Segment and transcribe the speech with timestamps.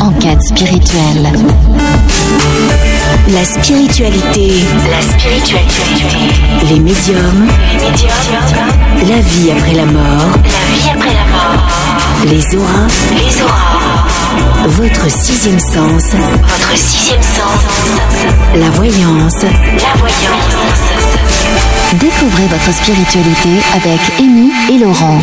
[0.00, 1.28] Enquête spirituelle.
[3.28, 4.64] La spiritualité.
[4.90, 5.88] La spiritualité.
[6.68, 7.46] Les médiums.
[7.72, 8.10] Les médiums.
[9.08, 10.30] La vie après la mort.
[10.44, 11.64] La vie après la mort.
[12.26, 12.88] Les auras.
[13.16, 14.66] Les auras.
[14.68, 16.12] Votre sixième sens.
[16.12, 17.64] Votre sixième sens.
[18.56, 19.42] La voyance.
[19.42, 20.54] La voyance.
[21.94, 25.20] Découvrez votre spiritualité avec Amy et Laurent.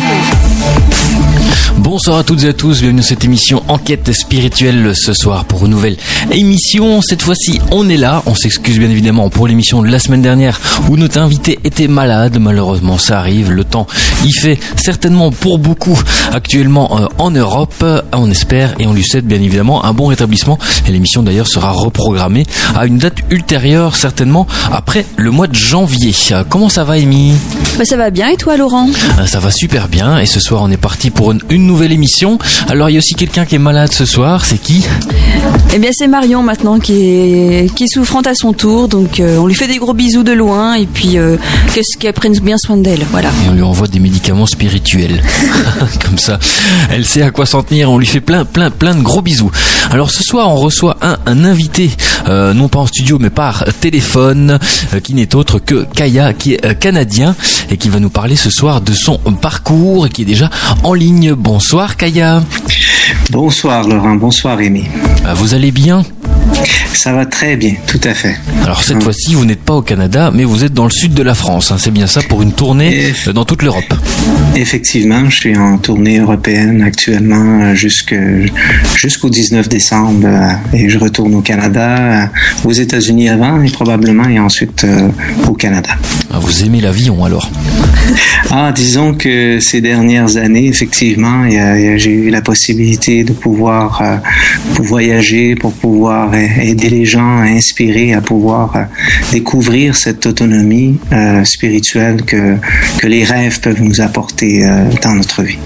[1.78, 5.64] Bonsoir à toutes et à tous, bienvenue dans cette émission Enquête spirituelle ce soir pour
[5.64, 5.96] une nouvelle
[6.30, 7.00] émission.
[7.02, 8.22] Cette fois-ci, on est là.
[8.26, 12.38] On s'excuse bien évidemment pour l'émission de la semaine dernière où notre invité était malade.
[12.40, 13.50] Malheureusement, ça arrive.
[13.50, 13.86] Le temps
[14.24, 15.98] il fait certainement pour beaucoup
[16.32, 17.84] actuellement euh, en Europe.
[18.12, 20.58] On espère et on lui souhaite bien évidemment un bon rétablissement.
[20.86, 22.46] Et l'émission d'ailleurs sera reprogrammée
[22.76, 26.14] à une date ultérieure, certainement après le mois de janvier.
[26.48, 27.34] Comment ça va, Amy?
[27.78, 28.88] Bah, Ça va bien et toi, Laurent?
[29.18, 30.18] Euh, Ça va super bien.
[30.18, 32.38] Et ce soir, on est parti pour une, une nouvelle émission.
[32.68, 34.44] Alors, il y a aussi quelqu'un qui est malade ce soir.
[34.44, 34.84] C'est qui?
[35.74, 38.88] Eh bien, c'est Marion maintenant qui est, qui est souffrante à son tour.
[38.88, 41.36] Donc, euh, on lui fait des gros bisous de loin et puis euh,
[41.74, 43.04] qu'est-ce qu'elle prenne bien soin d'elle.
[43.10, 43.30] Voilà.
[43.44, 45.22] Et on lui envoie des médicaments spirituels.
[46.04, 46.38] Comme ça,
[46.90, 47.90] elle sait à quoi s'en tenir.
[47.90, 49.50] On lui fait plein, plein, plein de gros bisous.
[49.90, 51.90] Alors ce soir, on reçoit un, un invité,
[52.28, 54.58] euh, non pas en studio, mais par téléphone,
[55.02, 57.34] qui n'est autre que Kaya, qui est canadien
[57.72, 60.50] et qui va nous parler ce soir de son parcours et qui est déjà
[60.84, 61.32] en ligne.
[61.32, 62.42] Bonsoir Kaya.
[63.30, 64.84] Bonsoir Laurent, bonsoir Rémi.
[65.24, 66.04] Euh, Vous allez bien?
[66.94, 68.36] Ça va très bien, tout à fait.
[68.62, 69.02] Alors cette Hum.
[69.02, 71.72] fois-ci, vous n'êtes pas au Canada, mais vous êtes dans le sud de la France.
[71.72, 71.76] hein.
[71.78, 73.92] C'est bien ça pour une tournée euh, dans toute l'Europe.
[74.54, 81.34] Effectivement, je suis en tournée européenne actuellement euh, jusqu'au 19 décembre euh, et je retourne
[81.34, 82.30] au Canada,
[82.64, 85.08] aux États-Unis avant et probablement et ensuite euh,
[85.48, 85.90] au Canada.
[86.32, 87.50] Ah, Vous aimez l'avion alors
[88.50, 94.16] Ah, disons que ces dernières années, effectivement, j'ai eu la possibilité de pouvoir, euh,
[94.74, 98.82] pour voyager, pour pouvoir aider les gens à inspirer, à pouvoir euh,
[99.32, 102.56] découvrir cette autonomie euh, spirituelle que,
[102.98, 105.58] que les rêves peuvent nous apporter euh, dans notre vie.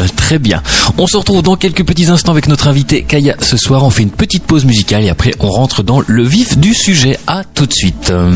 [0.00, 0.62] Euh, Très bien.
[0.98, 3.36] On se retrouve dans quelques petits instants avec notre invité Kaya.
[3.40, 6.56] Ce soir, on fait une petite pause musicale et après, on rentre dans le vif
[6.58, 7.18] du sujet.
[7.26, 8.10] À tout de suite.
[8.10, 8.30] Euh,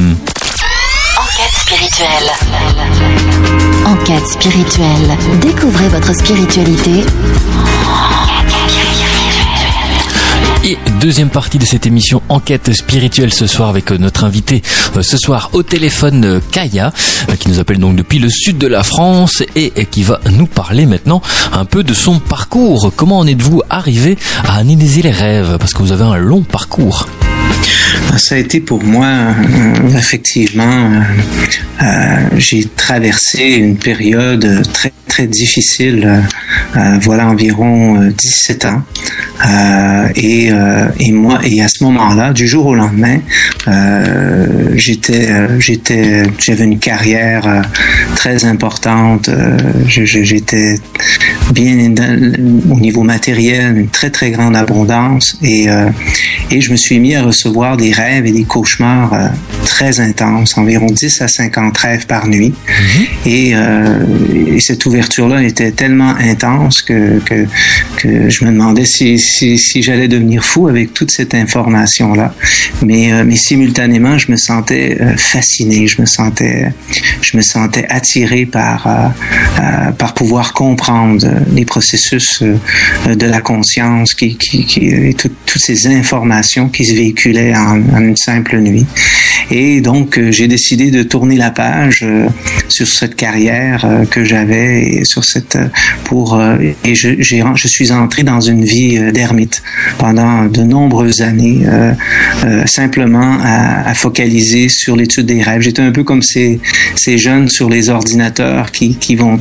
[1.19, 2.31] Enquête spirituelle.
[3.87, 5.17] Enquête spirituelle.
[5.41, 7.05] Découvrez votre spiritualité.
[10.65, 14.63] Et deuxième partie de cette émission Enquête spirituelle ce soir avec euh, notre invité
[14.97, 16.93] euh, ce soir au téléphone euh, Kaya
[17.39, 20.87] qui nous appelle donc depuis le sud de la France et qui va nous parler
[20.87, 22.93] maintenant un peu de son parcours.
[22.97, 25.57] Comment en êtes-vous arrivé à analyser les rêves?
[25.59, 27.07] Parce que vous avez un long parcours.
[28.19, 31.01] Ça a été pour moi, euh, effectivement, euh,
[31.83, 36.23] euh, j'ai traversé une période très très difficile,
[37.01, 38.83] voilà environ euh, 17 ans.
[40.17, 40.51] Et,
[41.01, 43.19] et moi, et à ce moment-là, du jour au lendemain,
[44.75, 45.29] j'étais,
[45.61, 47.63] j'étais, j'avais une carrière
[48.17, 49.31] très importante.
[49.87, 50.75] j'étais
[51.53, 51.95] bien
[52.71, 55.69] au niveau matériel, une très très grande abondance et
[56.51, 59.29] et je me suis mis à recevoir des rêves et des cauchemars euh,
[59.65, 62.53] très intenses, environ 10 à 50 rêves par nuit.
[63.27, 64.05] Et, euh,
[64.55, 67.47] et cette ouverture-là était tellement intense que, que,
[67.97, 72.35] que je me demandais si, si, si j'allais devenir fou avec toute cette information-là.
[72.85, 76.73] Mais, euh, mais simultanément, je me sentais fasciné, je me sentais,
[77.23, 78.89] je me sentais attiré par,
[79.99, 85.87] par pouvoir comprendre les processus de la conscience qui, qui, qui, et tout- toutes ces
[85.87, 88.87] informations qui se véhiculaient en, en une simple nuit.
[89.51, 92.29] Et donc, euh, j'ai décidé de tourner la page euh,
[92.69, 95.59] sur cette carrière euh, que j'avais et sur cette
[96.05, 99.63] pour euh, et je, j'ai, je suis entré dans une vie euh, d'ermite
[99.99, 101.93] pendant de nombreuses années, euh,
[102.45, 105.63] euh, simplement à, à focaliser sur l'étude des rêves.
[105.63, 106.61] J'étais un peu comme ces,
[106.97, 109.41] ces jeunes sur les ordinateurs qui, qui vont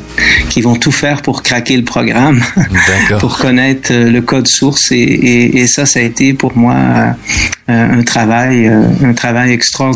[0.50, 2.42] qui vont tout faire pour craquer le programme,
[3.20, 7.16] pour connaître le code source et, et, et ça, ça a été pour moi
[7.70, 9.87] euh, un travail, euh, un travail extraordinaire,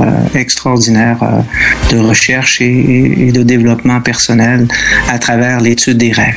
[0.00, 1.40] euh, extraordinaire euh,
[1.94, 4.68] de recherche et, de développement personnel
[5.08, 6.34] à travers l'étude des rêves.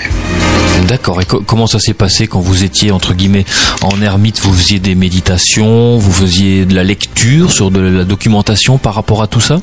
[0.87, 1.21] D'accord.
[1.21, 3.45] Et co- comment ça s'est passé quand vous étiez entre guillemets
[3.81, 4.39] en ermite?
[4.41, 9.21] Vous faisiez des méditations, vous faisiez de la lecture sur de la documentation par rapport
[9.21, 9.61] à tout ça?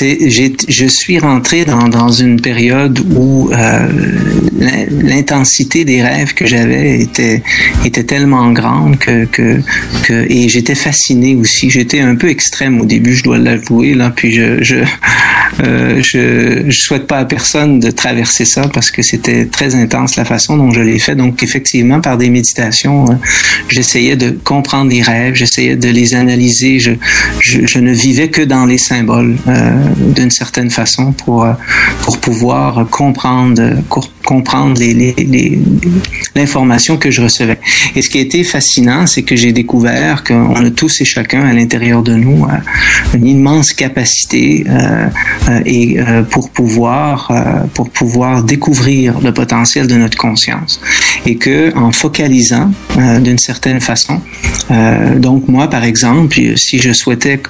[0.00, 3.88] Je suis rentré dans, une période où euh,
[4.90, 7.42] l'intensité des rêves que j'avais était,
[7.84, 9.60] était tellement grande que,
[10.08, 11.70] et j'étais fasciné aussi.
[11.70, 14.12] J'étais un peu extrême au début, je dois l'avouer là.
[14.14, 14.58] Puis euh,
[16.02, 20.24] je, je souhaite pas à personne de traverser ça parce que c'était très intense la
[20.24, 21.14] façon dont je l'ai fait.
[21.14, 23.14] Donc effectivement, par des méditations, euh,
[23.68, 26.78] j'essayais de comprendre les rêves, j'essayais de les analyser.
[26.78, 26.92] Je,
[27.40, 29.35] je, ne vivais que dans les symboles
[29.96, 31.52] d'une certaine façon pour euh,
[32.20, 33.60] pouvoir comprendre
[34.26, 34.80] comprendre
[36.34, 37.58] l'information que je recevais.
[37.94, 41.42] Et ce qui a été fascinant, c'est que j'ai découvert qu'on a tous et chacun
[41.46, 45.06] à l'intérieur de nous euh, une immense capacité euh,
[45.48, 45.98] euh, et
[46.30, 47.32] pour pouvoir
[47.74, 50.80] pour pouvoir découvrir le potentiel de notre conscience
[51.24, 52.70] et que en focalisant
[53.20, 54.20] d'une certaine façon,
[55.16, 57.40] donc moi par exemple, si je souhaitais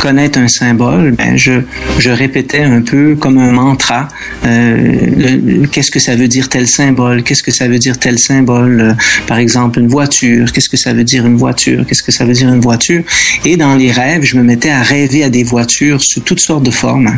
[0.00, 1.62] connaître un symbole, ben je
[1.98, 4.08] je répétais un peu comme un mantra
[4.42, 9.38] qu'est-ce que ça veut dire tel symbole, qu'est-ce que ça veut dire tel symbole, par
[9.38, 12.52] exemple une voiture, qu'est-ce que ça veut dire une voiture, qu'est-ce que ça veut dire
[12.52, 13.02] une voiture,
[13.44, 16.64] et dans les rêves, je me mettais à rêver à des voitures sous toutes sortes
[16.64, 17.16] de formes.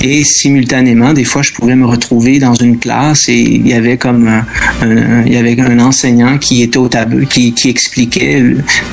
[0.00, 3.96] Et simultanément, des fois, je pouvais me retrouver dans une classe et il y avait
[3.96, 8.42] comme un, il y avait un enseignant qui était au tableau, qui, qui expliquait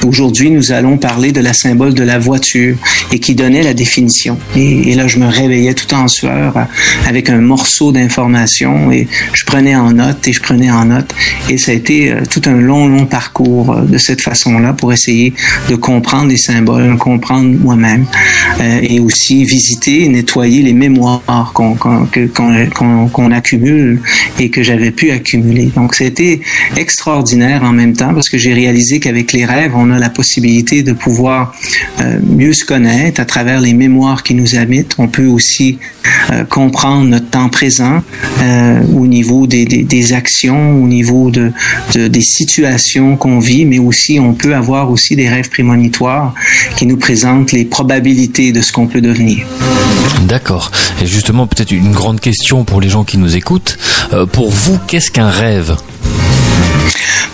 [0.05, 2.77] aujourd'hui, nous allons parler de la symbole de la voiture
[3.11, 4.37] et qui donnait la définition.
[4.55, 6.67] Et, et là, je me réveillais tout en sueur
[7.07, 11.13] avec un morceau d'information et je prenais en note et je prenais en note.
[11.49, 14.93] Et ça a été euh, tout un long, long parcours euh, de cette façon-là pour
[14.93, 15.33] essayer
[15.69, 18.05] de comprendre les symboles, comprendre moi-même
[18.59, 24.01] euh, et aussi visiter, nettoyer les mémoires qu'on qu'on accumule
[24.39, 25.71] et que j'avais pu accumuler.
[25.75, 26.41] Donc, c'était
[26.75, 30.83] extraordinaire en même temps parce que j'ai réalisé qu'avec les rêves, on a la possibilité
[30.83, 31.53] de pouvoir
[32.23, 34.95] mieux se connaître à travers les mémoires qui nous habitent.
[34.97, 35.79] On peut aussi
[36.49, 38.01] comprendre notre temps présent
[38.93, 39.16] au niveau
[39.47, 41.51] des, des, des, actions, au niveau de
[41.95, 46.33] des situations qu'on vit, mais aussi on peut avoir aussi des rêves prémonitoires
[46.75, 49.45] qui nous présentent les probabilités de ce qu'on peut devenir.
[50.27, 50.71] D'accord.
[51.01, 53.77] Et justement, peut-être une grande question pour les gens qui nous écoutent.
[54.13, 55.75] Euh, pour vous, qu'est-ce qu'un rêve?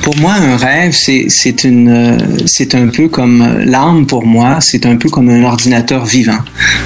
[0.02, 4.98] Pour moi, un rêve, c'est une, c'est un peu comme l'âme pour moi, c'est un
[4.98, 6.40] peu comme un ordinateur vivant.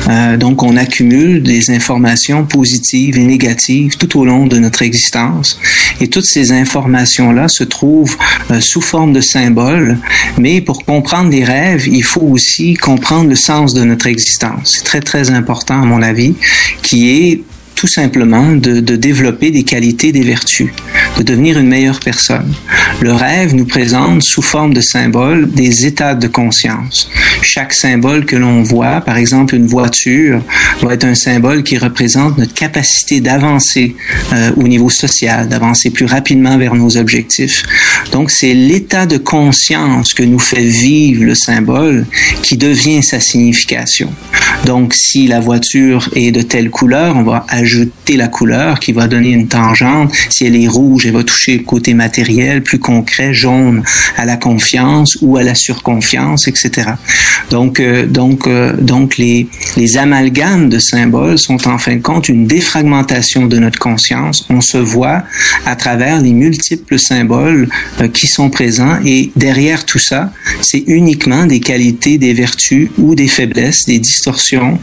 [0.07, 5.59] Euh, donc, on accumule des informations positives et négatives tout au long de notre existence,
[5.99, 8.17] et toutes ces informations-là se trouvent
[8.51, 9.97] euh, sous forme de symboles.
[10.37, 14.73] Mais pour comprendre des rêves, il faut aussi comprendre le sens de notre existence.
[14.75, 16.35] C'est très très important à mon avis,
[16.83, 17.41] qui est
[17.77, 20.69] tout simplement de, développer des qualités, des vertus,
[21.17, 22.51] de devenir une meilleure personne.
[23.01, 27.09] Le rêve nous présente sous forme de symboles des états de conscience.
[27.43, 30.41] Chaque symbole que l'on voit, par exemple une voiture,
[30.81, 33.95] doit être un symbole qui représente notre capacité d'avancer
[34.33, 37.61] euh, au niveau social, d'avancer plus rapidement vers nos objectifs.
[38.11, 42.07] Donc c'est l'état de conscience que nous fait vivre le symbole
[42.41, 44.11] qui devient sa signification.
[44.65, 47.45] Donc si la voiture est de telle couleur, on va
[48.15, 50.13] la couleur qui va donner une tangente.
[50.29, 53.83] Si elle est rouge, elle va toucher le côté matériel, plus concret, jaune
[54.15, 56.91] à la confiance ou à la surconfiance, etc.
[57.49, 62.29] Donc, euh, donc, euh, donc les, les amalgames de symboles sont en fin de compte
[62.29, 64.45] une défragmentation de notre conscience.
[64.49, 65.23] On se voit
[65.65, 67.69] à travers les multiples symboles
[68.01, 70.31] euh, qui sont présents et derrière tout ça,
[70.61, 74.79] c'est uniquement des qualités, des vertus ou des faiblesses, des distorsions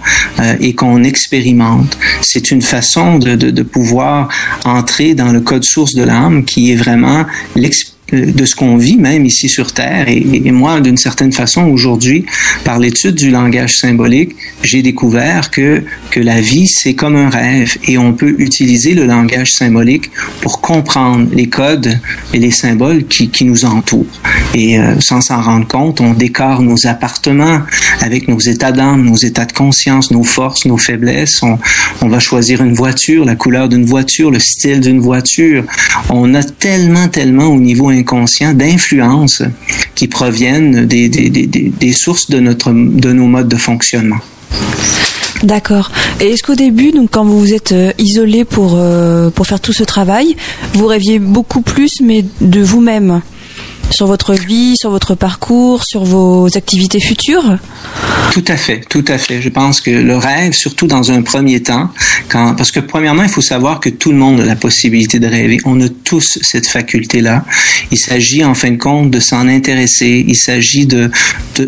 [0.61, 1.97] et qu'on expérimente.
[2.23, 4.29] C'est une façon de, de, de pouvoir
[4.65, 7.25] entrer dans le code source de l'âme qui est vraiment
[7.55, 10.09] l'expérience de ce qu'on vit même ici sur Terre.
[10.09, 12.25] Et, moi, d'une certaine façon, aujourd'hui,
[12.65, 17.77] par l'étude du langage symbolique, j'ai découvert que, que la vie, c'est comme un rêve
[17.89, 21.99] et on peut utiliser le langage symbolique pour comprendre les codes
[22.33, 24.07] et les symboles qui, qui nous entourent.
[24.55, 27.61] Et euh, sans s'en rendre compte, on décore nos appartements
[28.01, 31.43] avec nos états d'âme, nos états de conscience, nos forces, nos faiblesses.
[31.43, 31.59] On,
[32.03, 35.65] on va choisir une voiture, la couleur d'une voiture, le style d'une voiture.
[36.11, 39.43] On a tellement, tellement au niveau inconscient d'influences
[39.95, 44.21] qui proviennent des, des, des, des, sources de, notre, de nos modes de fonctionnement.
[45.43, 45.91] D'accord.
[46.21, 49.61] Et est-ce qu'au début, donc quand vous vous êtes euh, isolé pour, euh, pour faire
[49.61, 50.37] tout ce travail,
[50.75, 53.21] vous rêviez beaucoup plus, mais de vous-même
[53.91, 57.59] sur votre vie, sur votre parcours, sur vos activités futures
[58.33, 59.41] Tout à fait, tout à fait.
[59.41, 61.91] Je pense que le rêve, surtout dans un premier temps,
[62.29, 65.59] parce que premièrement, il faut savoir que tout le monde a la possibilité de rêver.
[65.65, 67.45] On a tous cette faculté-là.
[67.93, 70.25] Il s'agit en fin de compte de s'en intéresser.
[70.27, 71.11] Il s'agit de,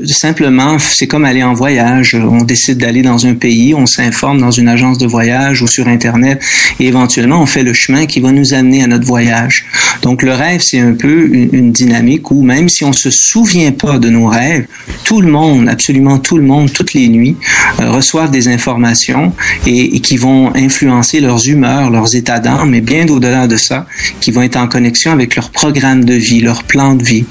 [0.06, 2.14] simplement, c'est comme aller en voyage.
[2.14, 5.86] On décide d'aller dans un pays, on s'informe dans une agence de voyage ou sur
[5.86, 6.42] Internet
[6.80, 9.64] et éventuellement on fait le chemin qui va nous amener à notre voyage.
[10.02, 13.98] Donc le rêve, c'est un peu une dynamique où même si on se souvient pas
[13.98, 14.66] de nos rêves,
[15.04, 17.36] tout le monde, absolument tout le monde, toutes les nuits,
[17.80, 19.32] euh, reçoivent des informations
[19.66, 23.86] et, qui vont influencer leurs humeurs, leurs états d'âme, mais bien au-delà de ça,
[24.20, 27.24] qui vont être en connexion avec leur programme de vie, leur plan de vie.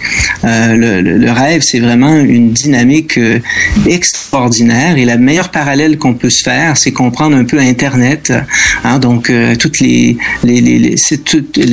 [0.43, 3.39] Euh, le, rêve, c'est vraiment une dynamique euh,
[3.87, 8.33] extraordinaire et la meilleure parallèle qu'on peut se faire, c'est comprendre un peu Internet,
[8.83, 10.95] hein, donc euh, toutes les, les, les,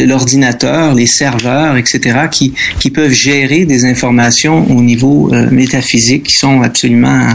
[0.06, 6.62] l'ordinateur, les serveurs, etc., qui peuvent gérer des informations au niveau euh, métaphysique qui sont
[6.62, 7.28] absolument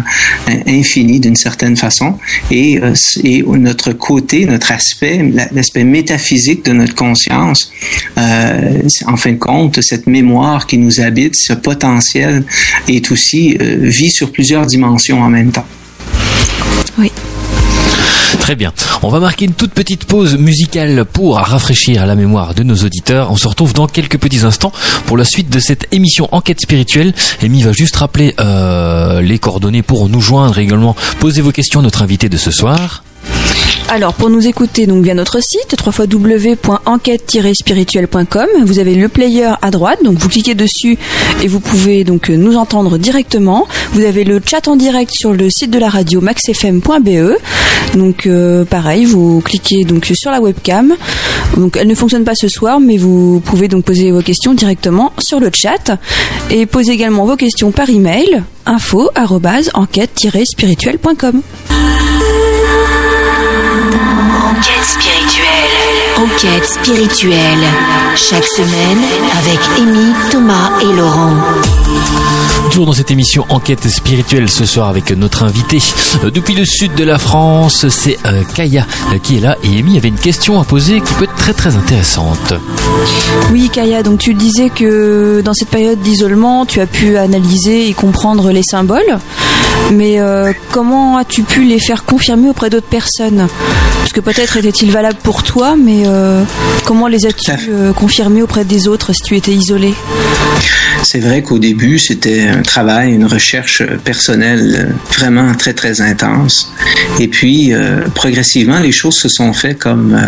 [0.49, 2.17] euh, infinies d'une certaine façon.
[2.51, 5.19] Et, euh, et, notre côté, notre aspect,
[5.51, 7.71] l'aspect métaphysique de notre conscience,
[8.15, 12.43] en fin de compte, cette mémoire qui nous habite, ce potentiel,
[12.87, 15.65] est aussi vit sur plusieurs dimensions en même temps.
[16.97, 17.11] Oui.
[18.39, 18.73] Très bien.
[19.03, 23.31] On va marquer une toute petite pause musicale pour rafraîchir la mémoire de nos auditeurs.
[23.31, 24.71] On se retrouve dans quelques petits instants
[25.05, 27.13] pour la suite de cette émission Enquête spirituelle.
[27.41, 30.95] Amy va juste rappeler euh, les coordonnées pour nous joindre également.
[31.19, 33.03] Posez vos questions à notre invité de ce soir.
[33.89, 40.03] Alors, pour nous écouter donc via notre site www.enquête-spirituelle.com, vous avez le player à droite,
[40.03, 40.97] donc vous cliquez dessus
[41.41, 43.65] et vous pouvez donc nous entendre directement.
[43.93, 47.37] Vous avez le chat en direct sur le site de la radio maxfm.be.
[47.95, 50.93] Donc euh, pareil, vous cliquez donc sur la webcam.
[51.55, 55.13] Donc elle ne fonctionne pas ce soir, mais vous pouvez donc poser vos questions directement
[55.17, 55.97] sur le chat
[56.51, 61.41] et poser également vos questions par email info@enquête-spirituelle.com.
[64.57, 66.17] Enquête spirituelle.
[66.17, 67.67] Enquête spirituelle.
[68.15, 69.03] Chaque semaine
[69.37, 71.35] avec Amy, Thomas et Laurent.
[72.71, 75.77] Toujours dans cette émission Enquête spirituelle ce soir avec notre invité
[76.23, 79.79] euh, depuis le sud de la France, c'est euh, Kaya euh, qui est là et
[79.79, 82.53] Amy avait une question à poser qui peut être très très intéressante.
[83.51, 87.93] Oui Kaya, donc tu disais que dans cette période d'isolement, tu as pu analyser et
[87.93, 89.19] comprendre les symboles,
[89.91, 93.47] mais euh, comment as-tu pu les faire confirmer auprès d'autres personnes?
[93.99, 96.43] Parce que peut-être étaient-ils valables pour toi, mais euh,
[96.85, 99.93] comment les as-tu euh, confirmés auprès des autres si tu étais isolé?
[101.03, 106.71] C'est vrai qu'au début, c'était un travail, une recherche personnelle vraiment très très intense.
[107.19, 110.27] Et puis, euh, progressivement, les choses se sont faites comme euh,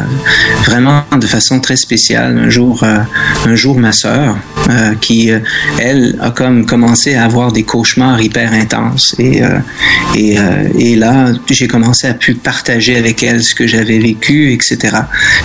[0.64, 2.38] vraiment de façon très spéciale.
[2.38, 3.00] Un jour, euh,
[3.46, 4.38] un jour, ma sœur,
[5.02, 5.32] qui
[5.80, 9.16] elle a comme commencé à avoir des cauchemars hyper intenses.
[9.18, 9.42] Et
[10.16, 10.38] et,
[10.78, 14.96] et là, j'ai commencé à pu partager avec elle ce que j'avais vécu, etc.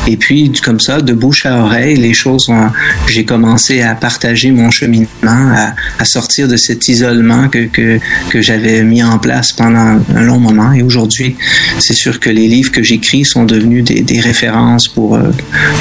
[0.06, 2.71] Et puis, comme ça, de bouche à oreille, les choses ont.
[3.09, 5.06] J'ai commencé à partager mon cheminement,
[5.99, 7.99] à, sortir de cet isolement que que,
[8.30, 10.73] que j'avais mis en place pendant un long moment.
[10.73, 11.37] Et aujourd'hui,
[11.78, 15.30] c'est sûr que les livres que j'écris sont devenus des, références pour, euh,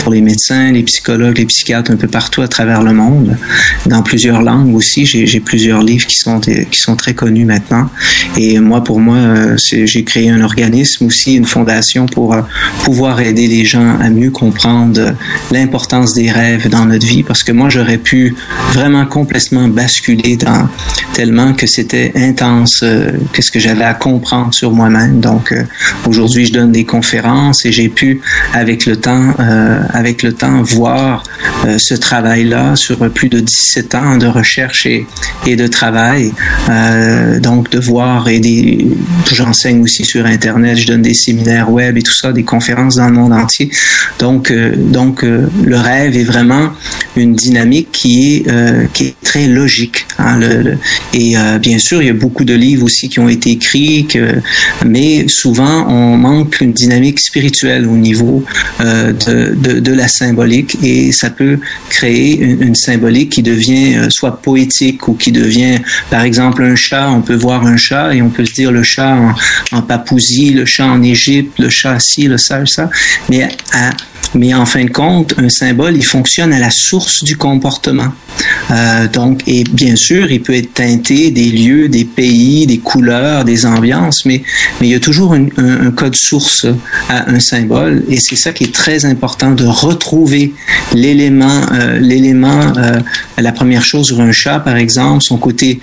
[0.02, 3.38] pour les médecins, les psychologues, les psychiatres un peu partout à travers le monde,
[3.86, 5.06] dans plusieurs langues aussi.
[5.06, 7.90] J'ai plusieurs livres qui sont, qui sont très connus maintenant.
[8.38, 12.42] Et moi, pour moi, euh, j'ai créé un organisme aussi, une fondation pour euh,
[12.84, 15.16] pouvoir aider les gens à mieux comprendre
[15.52, 17.24] l'importance des rêves dans notre vie.
[17.24, 18.36] Parce que moi, j'aurais pu
[18.72, 20.68] vraiment complètement basculer dans
[21.14, 22.84] tellement que c'était intense,
[23.34, 25.20] qu'est-ce que j'avais à comprendre sur moi-même.
[25.20, 25.64] Donc, euh,
[26.06, 28.22] aujourd'hui, je donne des conférences et j'ai pu,
[28.54, 31.24] avec le temps, euh, avec le temps, voir
[31.66, 35.06] euh, ce travail-là sur plus de 17 ans de recherche et,
[35.46, 36.32] et de travail.
[37.42, 38.88] donc, de voir et des,
[39.32, 43.08] j'enseigne aussi sur Internet, je donne des séminaires web et tout ça, des conférences dans
[43.08, 43.70] le monde entier.
[44.20, 46.70] Donc, donc, le rêve est vraiment
[47.16, 48.48] une dynamique qui est,
[48.94, 50.06] qui est très logique.
[50.20, 50.40] Hein,
[51.14, 54.08] et bien sûr, il y a beaucoup de livres aussi qui ont été écrits,
[54.86, 58.44] mais souvent on manque une dynamique spirituelle au niveau
[58.82, 65.08] euh, de, la symbolique et ça peut créer une, symbolique qui devient euh, soit poétique
[65.08, 65.80] ou qui devient,
[66.10, 67.10] par exemple, un chat.
[67.10, 70.52] On peut voir un chat et on peut se dire le chat en, en Papousie,
[70.52, 72.90] le chat en Égypte, le chat ci, le ça, ça.
[73.30, 73.92] Mais à,
[74.36, 78.14] mais en fin de compte, un symbole, il fonctionne à la source du comportement.
[78.72, 83.46] Euh, donc, et bien sûr, il peut être teinté des lieux, des pays, des couleurs,
[83.46, 84.42] des ambiances, mais,
[84.80, 86.66] mais il y a toujours un, un, code source
[87.10, 90.54] à un symbole, et c'est ça qui est très important de retrouver
[90.94, 93.00] l'élément, euh, l'élément, euh,
[93.38, 95.80] la première chose sur un chat, par exemple, son côté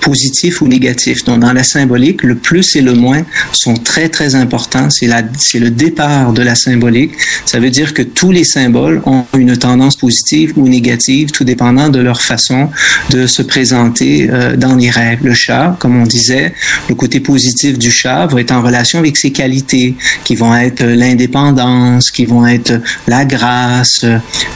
[0.00, 1.24] positif ou négatif.
[1.24, 4.90] Donc, dans la symbolique, le plus et le moins sont très, très importants.
[4.90, 7.12] C'est la, c'est le départ de la symbolique.
[7.44, 11.88] Ça veut dire que tous les symboles ont une tendance positive ou négative, tout dépendant
[11.88, 12.70] de leur façon
[13.10, 15.20] de se présenter euh, dans les rêves.
[15.22, 16.54] Le chat, comme on disait,
[16.88, 20.84] le côté positif du chat va être en relation avec ses qualités, qui vont être
[20.84, 24.04] l'indépendance, qui vont être la grâce,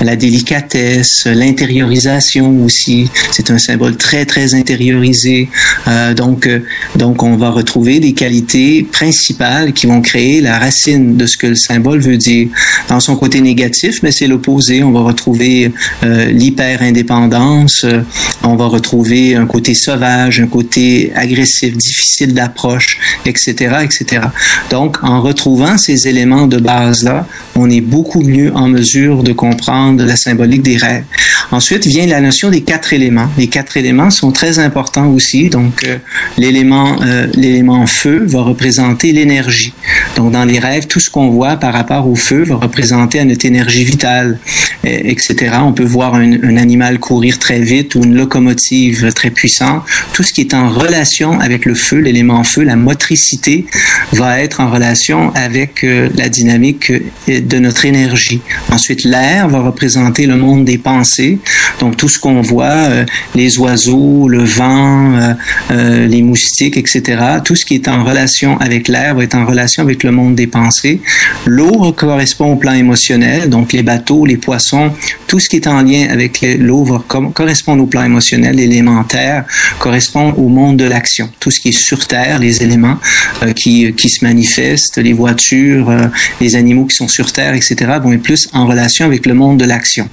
[0.00, 3.10] la délicatesse, l'intériorisation aussi.
[3.30, 5.48] C'est un symbole très, très intériorisé.
[5.88, 6.60] Euh, donc, euh,
[6.96, 11.48] donc, on va retrouver des qualités principales qui vont créer la racine de ce que
[11.48, 12.48] le symbole veut dire.
[12.88, 14.82] Dans son côté négatif, mais c'est l'opposé.
[14.82, 18.00] On va retrouver euh, l'hyper-indépendance, euh,
[18.42, 24.22] on va retrouver un côté sauvage, un côté agressif, difficile d'approche, etc., etc.
[24.70, 30.02] Donc, en retrouvant ces éléments de base-là, on est beaucoup mieux en mesure de comprendre
[30.02, 31.04] la symbolique des rêves.
[31.52, 33.28] Ensuite vient la notion des quatre éléments.
[33.36, 35.50] Les quatre éléments sont très importants aussi.
[35.50, 35.98] Donc, euh,
[36.38, 39.74] l'élément, euh, l'élément feu va représenter l'énergie.
[40.16, 43.44] Donc, dans les rêves, tout ce qu'on voit par rapport au feu va représenter notre
[43.44, 44.38] énergie vitale,
[44.84, 45.56] etc.
[45.62, 49.82] On peut voir un, un, animal courir très vite ou une locomotive très puissante.
[50.12, 53.66] Tout ce qui est en relation avec le feu, l'élément feu, la motricité,
[54.12, 56.92] va être en relation avec euh, la dynamique
[57.28, 58.40] de notre énergie.
[58.70, 61.38] Ensuite, l'air va représenter le monde des pensées.
[61.80, 65.34] Donc, tout ce qu'on voit, euh, les oiseaux, le vent, euh,
[65.70, 67.02] euh, les moustiques, etc.,
[67.44, 70.34] tout ce qui est en relation avec l'air va être en relation avec le monde
[70.34, 71.00] des pensées.
[71.46, 74.92] L'eau correspond au plan émotionnel, donc les bateaux, les poissons,
[75.26, 78.56] tout ce qui est en lien avec l'eau va correspondre au plan émotionnel.
[78.56, 79.44] L'élémentaire
[79.78, 81.30] correspond au monde de l'action.
[81.40, 82.98] Tout ce qui est sur Terre, les éléments
[83.56, 85.90] qui, qui se manifestent, les voitures,
[86.40, 89.58] les animaux qui sont sur Terre, etc., vont être plus en relation avec le monde
[89.58, 90.08] de l'action.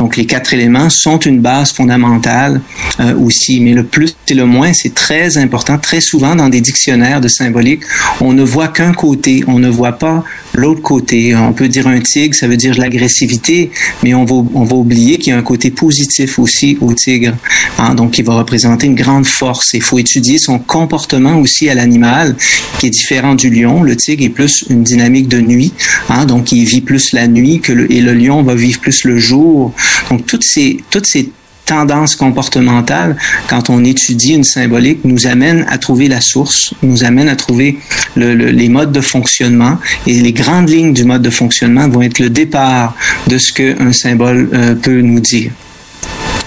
[0.00, 2.62] Donc, les quatre éléments sont une base fondamentale
[3.00, 5.76] euh, aussi, mais le plus et le moins, c'est très important.
[5.76, 7.82] Très souvent, dans des dictionnaires de symbolique,
[8.22, 11.34] on ne voit qu'un côté, on ne voit pas l'autre côté.
[11.34, 13.70] On peut dire un tigre, ça veut dire l'agressivité,
[14.02, 17.34] mais on va, on va oublier qu'il y a un côté positif aussi au tigre.
[17.78, 19.70] Hein, donc, il va représenter une grande force.
[19.74, 22.36] Il faut étudier son comportement aussi à l'animal,
[22.78, 23.82] qui est différent du lion.
[23.82, 25.72] Le tigre est plus une dynamique de nuit,
[26.08, 29.04] hein, donc il vit plus la nuit que le, et le lion va vivre plus
[29.04, 29.72] le jour.
[30.10, 31.30] Donc, toutes ces, toutes ces
[31.70, 33.16] tendances comportementales,
[33.48, 37.78] quand on étudie une symbolique, nous amène à trouver la source, nous amène à trouver
[38.16, 42.02] le, le, les modes de fonctionnement et les grandes lignes du mode de fonctionnement vont
[42.02, 42.96] être le départ
[43.28, 45.52] de ce qu'un symbole euh, peut nous dire.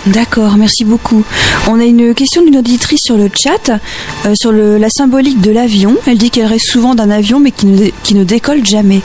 [0.06, 1.24] D'accord, merci beaucoup.
[1.70, 3.80] On a une question d'une auditrice sur le chat,
[4.26, 5.96] euh, sur la symbolique de l'avion.
[6.06, 9.02] Elle dit qu'elle reste souvent d'un avion mais qui ne décolle jamais.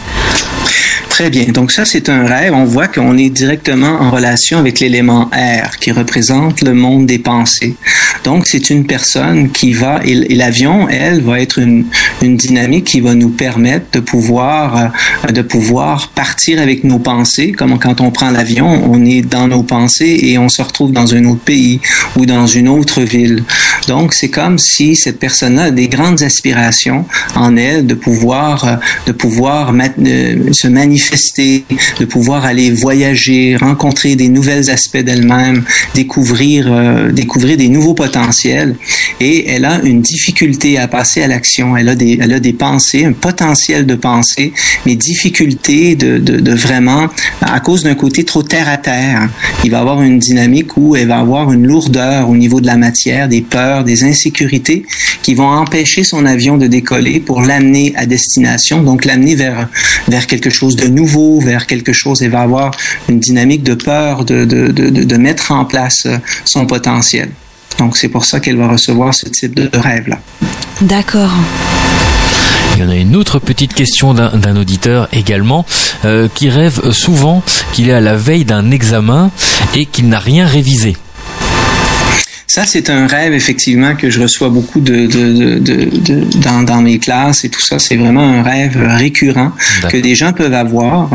[1.18, 1.46] Très bien.
[1.46, 2.54] Donc ça, c'est un rêve.
[2.54, 7.18] On voit qu'on est directement en relation avec l'élément R qui représente le monde des
[7.18, 7.74] pensées.
[8.22, 11.86] Donc c'est une personne qui va, et, l'avion, elle, va être une,
[12.22, 14.92] une, dynamique qui va nous permettre de pouvoir,
[15.26, 17.50] euh, de pouvoir partir avec nos pensées.
[17.50, 21.16] Comme quand on prend l'avion, on est dans nos pensées et on se retrouve dans
[21.16, 21.80] un autre pays
[22.14, 23.42] ou dans une autre ville.
[23.88, 28.76] Donc c'est comme si cette personne-là a des grandes aspirations en elle de pouvoir, euh,
[29.06, 31.07] de pouvoir euh, se manifester
[31.98, 38.76] de pouvoir aller voyager, rencontrer des nouvelles aspects d'elle-même, découvrir, euh, découvrir des nouveaux potentiels.
[39.20, 41.76] Et elle a une difficulté à passer à l'action.
[41.76, 44.52] Elle a des, elle a des pensées, un potentiel de pensée,
[44.86, 47.08] mais difficulté de, de, vraiment,
[47.40, 49.28] à cause d'un côté trop terre à terre.
[49.64, 52.76] Il va avoir une dynamique où elle va avoir une lourdeur au niveau de la
[52.76, 54.84] matière, des peurs, des insécurités
[55.22, 59.68] qui vont empêcher son avion de décoller pour l'amener à destination, donc l'amener vers,
[60.08, 62.70] vers quelque chose de nouveau, vers quelque chose et va avoir
[63.08, 67.30] une dynamique de peur de, de, de, de mettre en place euh, son potentiel.
[67.78, 70.18] Donc c'est pour ça qu'elle va recevoir ce type de rêve-là.
[70.80, 71.30] D'accord.
[72.76, 75.66] Il y en a une autre petite question d'un auditeur également
[76.04, 79.32] euh, qui rêve souvent qu'il est à la veille d'un examen
[79.74, 80.96] et qu'il n'a rien révisé
[82.58, 86.98] Ça, c'est un rêve effectivement que je reçois beaucoup de, de, de, dans, dans, mes
[86.98, 87.78] classes et tout ça.
[87.78, 89.52] C'est vraiment un rêve récurrent
[89.88, 91.08] que des gens peuvent avoir.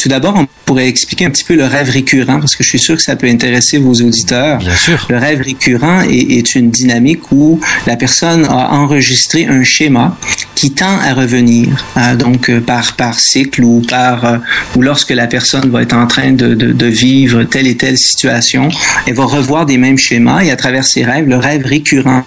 [0.00, 2.78] Tout d'abord, on pourrait expliquer un petit peu le rêve récurrent parce que je suis
[2.78, 4.56] sûr que ça peut intéresser vos auditeurs.
[4.56, 5.06] Bien sûr.
[5.10, 10.16] Le rêve récurrent est, est une dynamique où la personne a enregistré un schéma
[10.56, 14.38] qui tend à revenir, euh, donc euh, par par cycle ou par euh,
[14.74, 17.98] ou lorsque la personne va être en train de, de, de, vivre telle et telle
[17.98, 18.70] situation,
[19.06, 22.24] elle va revoir des mêmes schémas et à travers ses rêves, le rêve récurrent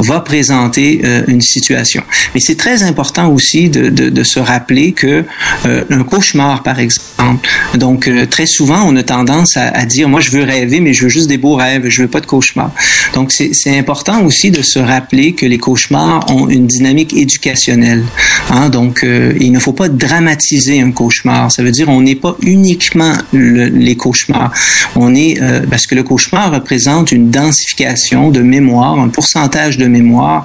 [0.00, 2.02] va présenter une situation.
[2.34, 5.24] Mais c'est très important aussi de, de se rappeler que
[5.64, 10.42] un cauchemar, par exemple, donc très souvent on a tendance à, dire moi je veux
[10.42, 12.72] rêver mais je veux juste des beaux rêves, je veux pas de cauchemar.
[13.14, 18.04] Donc c'est important aussi de se rappeler que les cauchemars ont une dynamique éducationnelle
[18.50, 21.52] Hein, donc, euh, il ne faut pas dramatiser un cauchemar.
[21.52, 24.52] Ça veut dire on n'est pas uniquement les cauchemars.
[24.96, 29.86] On est euh, parce que le cauchemar représente une densification de mémoire, un pourcentage de
[29.86, 30.44] mémoire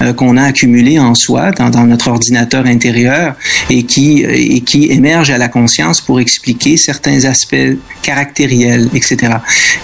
[0.00, 3.34] euh, qu'on a accumulé en soi dans, dans, notre ordinateur intérieur
[3.70, 9.34] et qui et qui émerge à la conscience pour expliquer certains aspects caractériels, etc.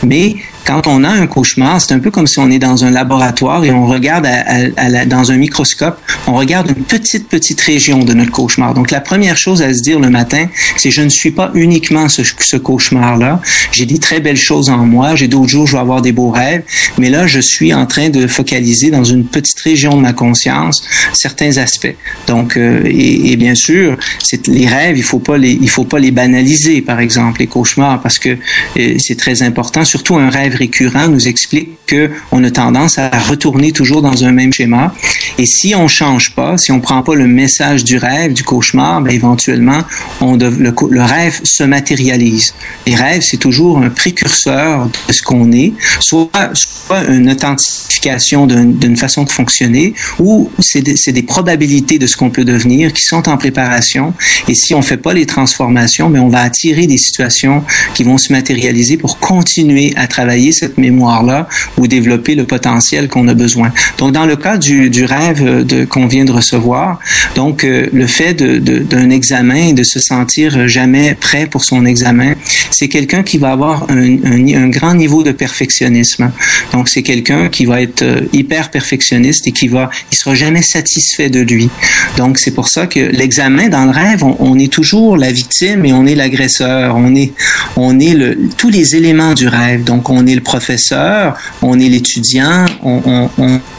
[0.03, 0.37] Mais
[0.69, 3.65] quand on a un cauchemar, c'est un peu comme si on est dans un laboratoire
[3.65, 8.33] et on regarde à, dans un microscope, on regarde une petite, petite région de notre
[8.33, 8.75] cauchemar.
[8.75, 12.11] Donc, la première chose à se dire le matin, c'est je ne suis pas uniquement
[12.11, 13.41] ce, ce cauchemar-là.
[13.73, 15.17] J'ai des très belles choses en moi.
[15.17, 16.65] J'ai d'autres jours, je vais avoir des beaux rêves.
[16.99, 20.83] Mais là, je suis en train de focaliser dans une petite région de ma conscience
[21.15, 21.97] certains aspects.
[22.27, 25.85] Donc, euh, et, et, bien sûr, c'est les rêves, il faut pas les, il faut
[25.85, 28.37] pas les banaliser, par exemple, les cauchemars, parce que
[28.77, 29.83] euh, c'est très important.
[29.87, 34.33] Surtout un rêve récurrent nous explique que on a tendance à retourner toujours dans un
[34.33, 34.95] même schéma.
[35.39, 39.01] Et si on change pas, si on prend pas le message du rêve, du cauchemar,
[39.01, 39.83] ben éventuellement,
[40.21, 42.55] le, rêve se matérialise.
[42.87, 48.97] Les rêves, c'est toujours un précurseur de ce qu'on est, soit, soit une authentification d'une
[48.97, 53.29] façon de fonctionner, ou c'est des, des, probabilités de ce qu'on peut devenir qui sont
[53.29, 54.15] en préparation.
[54.49, 58.05] Et si on fait pas les transformations, mais ben, on va attirer des situations qui
[58.05, 63.35] vont se matérialiser pour continuer à travailler cette mémoire-là ou développer le potentiel qu'on a
[63.35, 63.73] besoin.
[63.99, 66.99] Donc, dans le cas du, du rêve de, qu'on vient de recevoir,
[67.35, 72.35] donc euh, le fait de, d'un examen, de se sentir jamais prêt pour son examen,
[72.71, 76.31] c'est quelqu'un qui va avoir un, un, un, grand niveau de perfectionnisme.
[76.73, 80.63] Donc, c'est quelqu'un qui va être euh, hyper perfectionniste et qui va, il sera jamais
[80.63, 81.69] satisfait de lui.
[82.17, 85.85] Donc, c'est pour ça que l'examen dans le rêve, on, on est toujours la victime
[85.85, 86.97] et on est l'agresseur.
[86.97, 87.33] On est,
[87.77, 89.85] on est le, tous les éléments du rêve.
[89.85, 93.29] Donc, on est professeur, on est l'étudiant, on,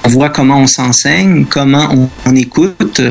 [0.05, 3.01] voit comment on s'enseigne, comment on, écoute.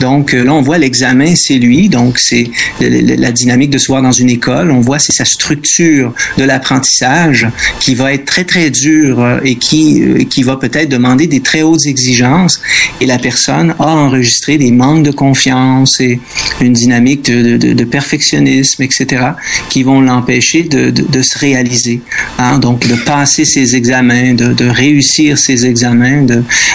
[0.00, 1.88] Donc là, on voit l'examen, c'est lui.
[1.88, 4.70] Donc c'est la dynamique de se voir dans une école.
[4.70, 7.46] On voit c'est sa structure de l'apprentissage
[7.80, 11.40] qui va être très très dure euh, et qui euh, qui va peut-être demander des
[11.40, 12.60] très hautes exigences.
[13.00, 16.20] Et la personne a enregistré des manques de confiance et
[16.60, 19.24] une dynamique de, perfectionnisme, etc.,
[19.68, 22.00] qui vont l'empêcher de, se réaliser.
[22.38, 22.58] Hein?
[22.58, 26.26] Donc de passer ses examens, de, de réussir ses examens.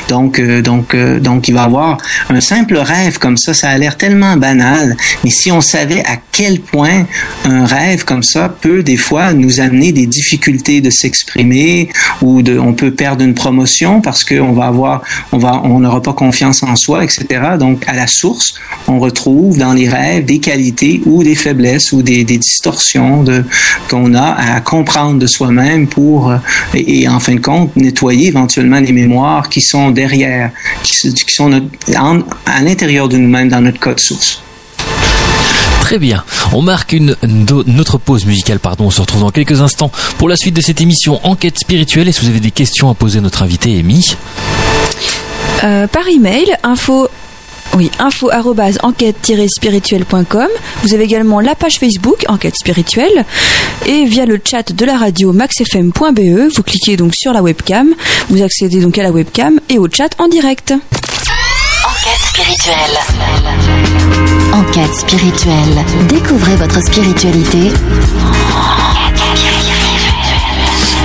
[0.09, 1.97] Donc, euh, donc, euh, donc, il va avoir
[2.29, 3.53] un simple rêve comme ça.
[3.53, 7.05] Ça a l'air tellement banal, mais si on savait à quel point
[7.45, 11.89] un rêve comme ça peut des fois nous amener des difficultés de s'exprimer
[12.21, 16.01] ou de, on peut perdre une promotion parce qu'on va avoir, on va, on n'aura
[16.01, 17.25] pas confiance en soi, etc.
[17.59, 18.55] Donc, à la source,
[18.87, 23.23] on retrouve dans les rêves des qualités ou des faiblesses ou des, des distorsions
[23.89, 26.37] qu'on a à comprendre de soi-même pour euh,
[26.73, 30.51] et, en fin de compte, nettoyer éventuellement les mémoires qui sont derrière,
[30.83, 30.93] qui,
[31.27, 31.51] sont
[32.45, 34.41] à l'intérieur de nous-mêmes dans notre code source.
[35.81, 36.23] Très bien.
[36.53, 37.15] On marque une,
[37.79, 38.85] autre pause musicale, pardon.
[38.85, 42.07] On se retrouve dans quelques instants pour la suite de cette émission Enquête spirituelle.
[42.07, 44.15] Et si vous avez des questions à poser à notre invité, Amy?
[45.63, 47.09] Euh, Par email, info
[47.75, 48.29] oui, info
[48.83, 50.47] enquête-spirituelle.com.
[50.83, 53.25] Vous avez également la page Facebook Enquête spirituelle
[53.85, 57.93] et via le chat de la radio maxfm.be, vous cliquez donc sur la webcam,
[58.29, 60.73] vous accédez donc à la webcam et au chat en direct.
[61.83, 62.97] Enquête spirituelle.
[64.53, 65.85] Enquête spirituelle.
[66.09, 67.71] Découvrez votre spiritualité.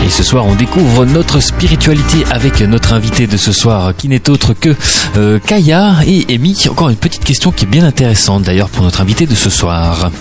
[0.07, 4.31] Et ce soir, on découvre notre spiritualité avec notre invité de ce soir, qui n'est
[4.31, 4.73] autre que
[5.17, 6.57] euh, Kaya et Amy.
[6.71, 10.13] Encore une petite question qui est bien intéressante d'ailleurs pour notre invité de ce soir.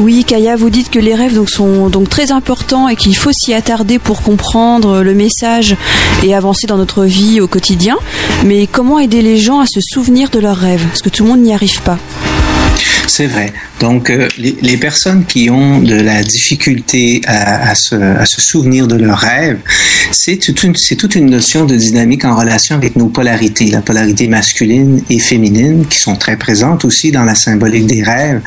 [0.00, 3.52] Oui, Kaya, vous dites que les rêves sont donc très importants et qu'il faut s'y
[3.52, 5.76] attarder pour comprendre le message
[6.22, 7.96] et avancer dans notre vie au quotidien.
[8.46, 10.86] Mais comment aider les gens à se souvenir de leurs rêves?
[10.86, 11.98] Parce que tout le monde n'y arrive pas
[13.18, 13.52] c'est vrai.
[13.80, 19.58] Donc, euh, les, personnes qui ont de la difficulté à, se, souvenir de leurs rêves,
[20.12, 20.62] c'est toute,
[21.16, 25.98] une, notion de dynamique en relation avec nos polarités, la polarité masculine et féminine, qui
[25.98, 28.40] sont très présentes aussi dans la symbolique des rêves.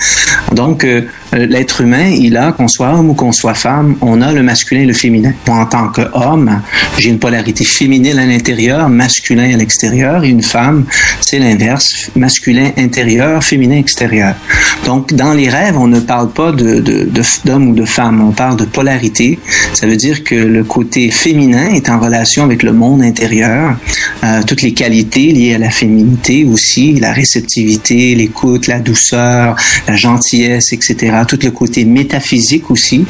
[0.53, 1.01] Donc, euh,
[1.33, 4.83] l'être humain, il a, qu'on soit homme ou qu'on soit femme, on a le masculin
[4.83, 5.33] et le féminin.
[5.47, 6.61] Moi, en tant qu'homme,
[6.97, 10.85] j'ai une polarité féminine à l'intérieur, masculin à l'extérieur, et une femme,
[11.19, 14.35] c'est l'inverse, masculin intérieur, féminin extérieur.
[14.85, 17.09] Donc, dans les rêves, on ne parle pas de, de,
[17.45, 19.39] d'homme ou de femme, on parle de polarité.
[19.73, 23.77] Ça veut dire que le côté féminin est en relation avec le monde intérieur,
[24.23, 29.55] euh, toutes les qualités liées à la féminité aussi, la réceptivité, l'écoute, la douceur,
[29.87, 31.17] la gentillesse, etc.
[31.27, 33.05] Tout le côté métaphysique aussi.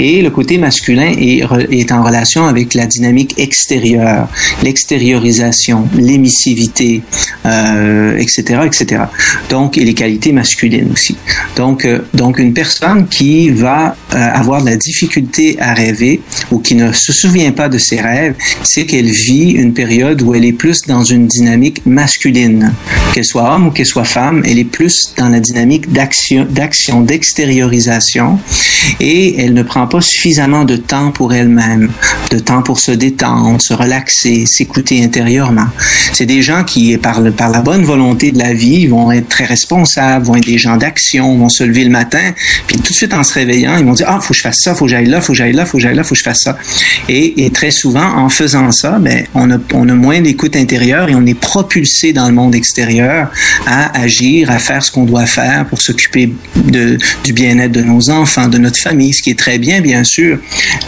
[0.00, 4.28] Et le côté masculin est, est en relation avec la dynamique extérieure,
[4.62, 7.02] l'extériorisation, l'émissivité,
[7.46, 9.02] euh, etc., etc.
[9.50, 10.93] Donc, et les qualités masculines
[11.56, 16.58] Donc, euh, donc une personne qui va euh, avoir de la difficulté à rêver ou
[16.58, 20.44] qui ne se souvient pas de ses rêves, c'est qu'elle vit une période où elle
[20.44, 22.72] est plus dans une dynamique masculine.
[23.12, 26.46] Qu'elle soit homme ou qu'elle soit femme, elle est plus dans la dynamique d'action,
[27.00, 28.38] d'extériorisation
[29.00, 31.90] et elle ne prend pas suffisamment de temps pour elle-même,
[32.30, 35.66] de temps pour se détendre, se relaxer, s'écouter intérieurement.
[36.12, 40.26] C'est des gens qui, par la bonne volonté de la vie, vont être très responsables,
[40.26, 42.32] vont être des gens d'action, vont se lever le matin,
[42.66, 44.60] puis tout de suite en se réveillant, ils vont dire, ah, faut que je fasse
[44.60, 46.18] ça, faut que j'aille là, faut que j'aille là, faut que j'aille là, faut que
[46.18, 46.58] je fasse ça.
[47.08, 51.14] Et, très souvent, en faisant ça, ben, on a, on a moins d'écoute intérieure et
[51.14, 53.30] on est propulsé dans le monde extérieur
[53.66, 58.10] à agir, à faire ce qu'on doit faire pour s'occuper de, du bien-être de nos
[58.10, 60.38] enfants, de notre famille, ce qui est très bien, bien sûr.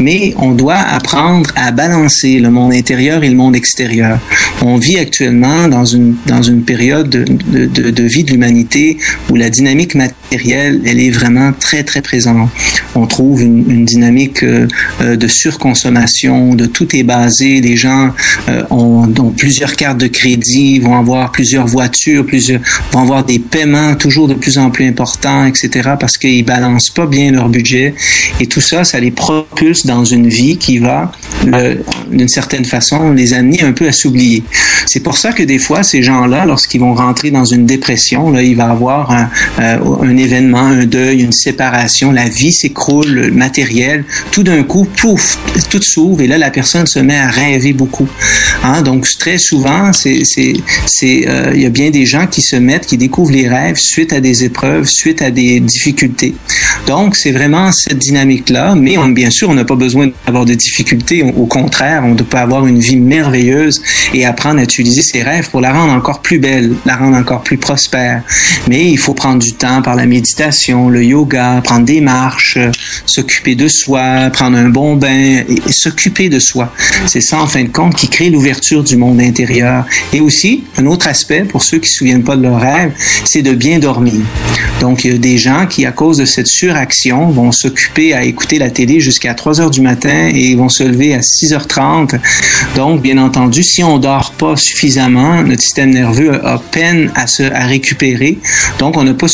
[0.00, 4.18] Mais on doit apprendre à balancer le monde intérieur et le monde extérieur.
[4.62, 8.98] On vit actuellement dans une, dans une période de, de, de vie de l'humanité
[9.30, 12.50] où la dynamique matérielle, elle est vraiment très, très présente.
[12.94, 14.66] On trouve une, dynamique euh,
[15.00, 17.60] euh, de surconsommation, de tout est basé.
[17.60, 18.10] Les gens
[18.48, 22.60] euh, ont, ont, plusieurs cartes de crédit, vont avoir plusieurs voitures, plusieurs,
[22.92, 27.06] vont avoir des paiements toujours de plus en plus importants, etc., parce qu'ils balancent pas
[27.06, 27.94] bien leur budget.
[28.40, 31.12] Et tout ça, ça les propulse dans une vie qui va,
[32.10, 34.42] d'une certaine façon, les amener un peu à s'oublier.
[34.86, 38.42] C'est pour ça que des fois, ces gens-là, lorsqu'ils vont rentrer dans une dépression, là,
[38.42, 39.28] il va avoir un,
[39.74, 44.86] euh, un événement, un deuil, une séparation, la vie s'écroule, le matériel, tout d'un coup,
[44.96, 45.38] pouf,
[45.70, 48.08] tout s'ouvre et là, la personne se met à rêver beaucoup.
[48.62, 48.82] Hein?
[48.82, 53.32] Donc, très souvent, euh, il y a bien des gens qui se mettent, qui découvrent
[53.32, 56.34] les rêves suite à des épreuves, suite à des difficultés.
[56.86, 60.54] Donc, c'est vraiment cette dynamique-là, mais on, bien sûr, on n'a pas besoin d'avoir de
[60.54, 61.22] difficultés.
[61.22, 63.82] Au contraire, on peut avoir une vie merveilleuse
[64.14, 67.42] et apprendre à utiliser ses rêves pour la rendre encore plus belle, la rendre encore
[67.42, 68.22] plus prospère.
[68.68, 72.58] Mais il faut prendre du temps par la méditation, le yoga, prendre des marches,
[73.06, 76.72] s'occuper de soi, prendre un bon bain et, s'occuper de soi.
[77.06, 79.84] C'est ça, en fin de compte, qui crée l'ouverture du monde intérieur.
[80.12, 82.92] Et aussi, un autre aspect, pour ceux qui ne se souviennent pas de leurs rêves,
[83.24, 84.20] c'est de bien dormir.
[84.80, 88.24] Donc, il y a des gens qui, à cause de cette suraction, vont s'occuper à
[88.24, 92.18] écouter la télé jusqu'à 3 heures du matin et vont se lever à 6h30.
[92.74, 97.42] Donc, bien entendu, si on dort pas suffisamment, notre système nerveux a peine à se
[97.42, 98.38] à récupérer.
[98.78, 99.28] Donc, on n'a pas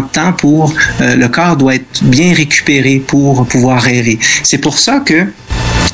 [0.00, 4.18] de temps pour euh, le corps doit être bien récupéré pour pouvoir rêver.
[4.42, 5.26] C'est pour ça que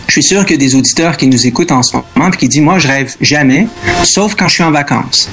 [0.09, 2.37] je suis sûr qu'il y a des auditeurs qui nous écoutent en ce moment et
[2.37, 3.69] qui disent Moi, je rêve jamais,
[4.05, 5.29] sauf quand je suis en vacances.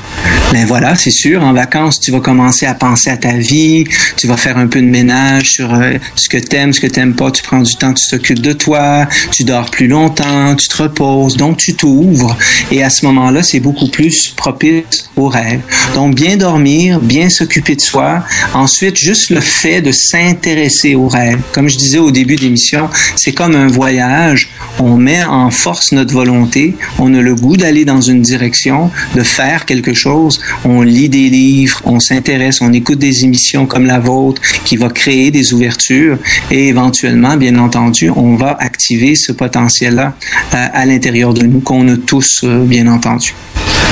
[0.52, 3.86] Ben voilà, c'est sûr, en vacances, tu vas commencer à penser à ta vie,
[4.18, 7.16] tu vas faire un peu de ménage sur euh, ce que t'aimes, ce que t'aimes
[7.16, 10.84] pas, tu prends du temps, tu t'occupes de toi, tu dors plus longtemps, tu te
[10.84, 12.38] reposes, donc tu t'ouvres.
[12.70, 15.62] Et à ce moment-là, c'est beaucoup plus propice au rêve.
[15.94, 18.24] Donc, bien dormir, bien s'occuper de soi.
[18.54, 21.40] Ensuite, juste le fait de s'intéresser au rêve.
[21.54, 24.50] Comme je disais au début de l'émission, c'est comme un voyage
[24.80, 29.24] on met en force notre volonté, on a le goût d'aller dans une direction, de
[29.24, 34.00] faire quelque chose, on lit des livres, on s'intéresse, on écoute des émissions comme la
[34.00, 36.18] vôtre qui va créer des ouvertures.
[36.52, 40.14] Et éventuellement, bien entendu, on va activer ce potentiel-là
[40.54, 43.34] euh, à, l'intérieur de nous qu'on a tous, euh, bien entendu.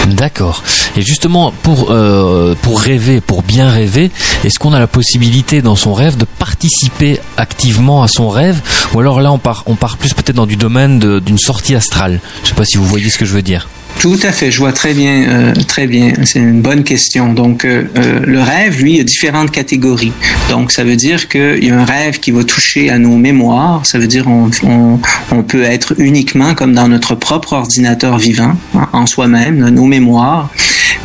[0.07, 0.63] D'accord.
[0.97, 4.11] Et justement, pour euh, pour rêver, pour bien rêver,
[4.43, 8.61] est-ce qu'on a la possibilité dans son rêve de participer activement à son rêve,
[8.93, 12.19] ou alors là on part on part plus peut-être dans du domaine d'une sortie astrale.
[12.43, 13.67] Je sais pas si vous voyez ce que je veux dire.
[13.99, 16.11] Tout à fait, je vois très bien, euh, très bien.
[16.25, 17.33] C'est une bonne question.
[17.33, 20.11] Donc, euh, euh, le rêve, lui, il y a différentes catégories.
[20.49, 23.85] Donc, ça veut dire qu'il y a un rêve qui va toucher à nos mémoires.
[23.85, 24.99] Ça veut dire on, on,
[25.31, 30.49] on peut être uniquement comme dans notre propre ordinateur vivant, hein, en soi-même, nos mémoires.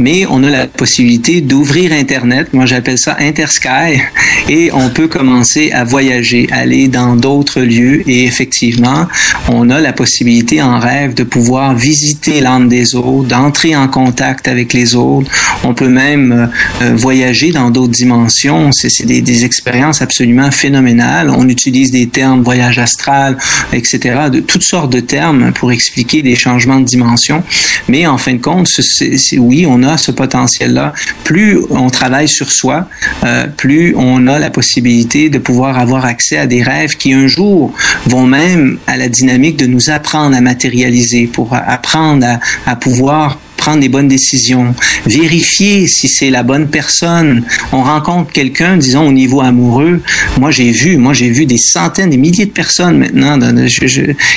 [0.00, 2.52] mais on a la possibilité d'ouvrir Internet.
[2.52, 4.00] Moi, j'appelle ça Intersky,
[4.48, 8.08] et on peut commencer à voyager, aller dans d'autres lieux.
[8.08, 9.06] Et effectivement,
[9.48, 12.68] on a la possibilité en rêve de pouvoir visiter l'âme
[13.26, 15.30] d'entrer en contact avec les autres.
[15.64, 16.50] On peut même
[16.82, 18.70] euh, voyager dans d'autres dimensions.
[18.72, 21.30] C'est des, des expériences absolument phénoménales.
[21.30, 23.36] On utilise des termes voyage astral,
[23.72, 23.98] etc.,
[24.32, 27.42] de toutes sortes de termes pour expliquer des changements de dimension.
[27.88, 28.68] Mais en fin de compte,
[29.38, 30.92] oui, on a ce potentiel-là.
[31.24, 32.88] Plus on travaille sur soi,
[33.24, 37.26] euh, plus on a la possibilité de pouvoir avoir accès à des rêves qui un
[37.26, 37.72] jour
[38.06, 42.26] vont même à la dynamique de nous apprendre à matérialiser, pour apprendre
[42.66, 43.38] à, à pouvoir
[43.76, 44.74] des bonnes décisions,
[45.06, 47.44] vérifier si c'est la bonne personne.
[47.72, 50.00] On rencontre quelqu'un, disons au niveau amoureux.
[50.38, 53.38] Moi, j'ai vu, moi j'ai vu des centaines, des milliers de personnes maintenant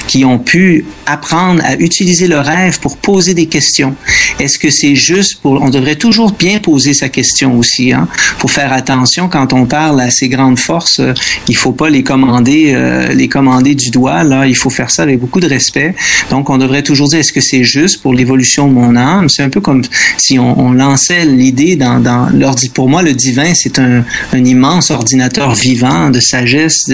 [0.07, 3.95] qui ont pu apprendre à utiliser le rêve pour poser des questions.
[4.39, 8.07] Est-ce que c'est juste pour On devrait toujours bien poser sa question aussi, hein,
[8.39, 10.99] pour faire attention quand on parle à ces grandes forces.
[10.99, 11.13] Euh,
[11.47, 14.23] il faut pas les commander, euh, les commander du doigt.
[14.23, 15.95] Là, il faut faire ça avec beaucoup de respect.
[16.29, 18.95] Donc, on devrait toujours dire est-ce que c'est juste pour l'évolution de mon
[19.29, 19.81] c'est un peu comme
[20.17, 22.69] si on, lançait l'idée dans, dans l'ordi.
[22.69, 24.03] Pour moi, le divin, c'est un,
[24.33, 26.89] immense ordinateur vivant de sagesse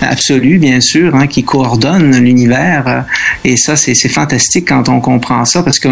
[0.00, 3.04] absolue, bien sûr, hein, qui coordonne l'univers.
[3.44, 5.88] Et ça, c'est fantastique quand on comprend ça, parce que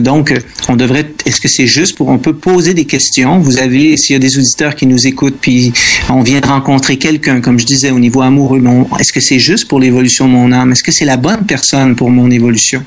[0.00, 0.34] donc,
[0.68, 1.06] on devrait.
[1.26, 3.38] Est-ce que c'est juste pour on peut poser des questions?
[3.38, 5.72] Vous avez, s'il y a des auditeurs qui nous écoutent, puis
[6.08, 8.62] on vient de rencontrer quelqu'un, comme je disais, au niveau amoureux,
[8.98, 10.72] est-ce que c'est juste pour l'évolution de mon âme?
[10.72, 12.82] Est-ce que c'est la bonne personne pour mon évolution?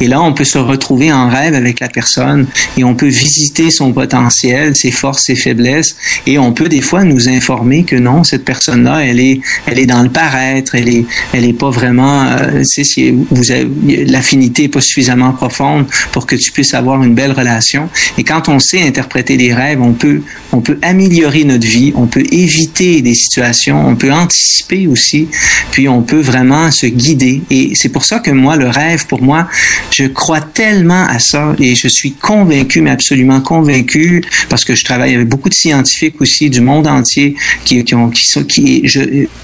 [0.00, 3.70] Et là, on peut se retrouver en rêve avec la personne et on peut visiter
[3.70, 5.94] son potentiel, ses forces, ses faiblesses
[6.26, 9.86] et on peut des fois nous informer que non, cette personne-là, elle est, elle est
[9.86, 13.68] dans le paraître, elle est, elle est pas vraiment, euh, si vous avez,
[14.06, 17.88] l'affinité est pas suffisamment profonde pour que tu puisses avoir une belle relation.
[18.18, 22.06] Et quand on sait interpréter les rêves, on peut, on peut améliorer notre vie, on
[22.06, 25.28] peut éviter des situations, on peut anticiper aussi,
[25.70, 27.42] puis on peut vraiment se guider.
[27.50, 29.48] Et c'est pour ça que moi, le rêve, pour moi,
[29.90, 34.84] je crois tellement à ça et je suis convaincu, mais absolument convaincu, parce que je
[34.84, 38.84] travaille avec beaucoup de scientifiques aussi du monde entier qui, qui ont, qui sont, qui,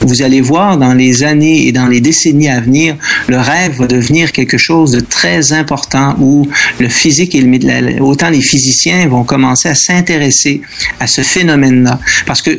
[0.01, 2.97] vous allez voir dans les années et dans les décennies à venir,
[3.29, 6.49] le rêve va devenir quelque chose de très important où
[6.79, 10.61] le physique et le, autant les physiciens vont commencer à s'intéresser
[11.01, 12.01] à ce phénomène-là.
[12.27, 12.51] Parce que,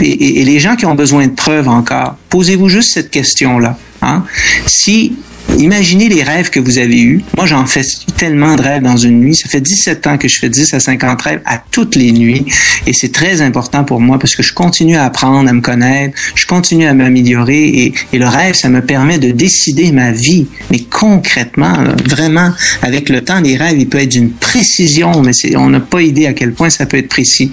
[0.00, 3.78] et, et les gens qui ont besoin de preuves encore, posez-vous juste cette question-là.
[4.02, 4.24] Hein?
[4.66, 5.12] Si
[5.58, 7.22] Imaginez les rêves que vous avez eus.
[7.36, 7.82] Moi, j'en fais
[8.16, 9.36] tellement de rêves dans une nuit.
[9.36, 12.46] Ça fait 17 ans que je fais 10 à 50 rêves à toutes les nuits.
[12.86, 16.18] Et c'est très important pour moi parce que je continue à apprendre, à me connaître.
[16.34, 17.64] Je continue à m'améliorer.
[17.64, 20.46] Et, et, le rêve, ça me permet de décider ma vie.
[20.70, 21.74] Mais concrètement,
[22.06, 26.02] vraiment, avec le temps, les rêves, il peut être d'une précision, mais on n'a pas
[26.02, 27.50] idée à quel point ça peut être précis.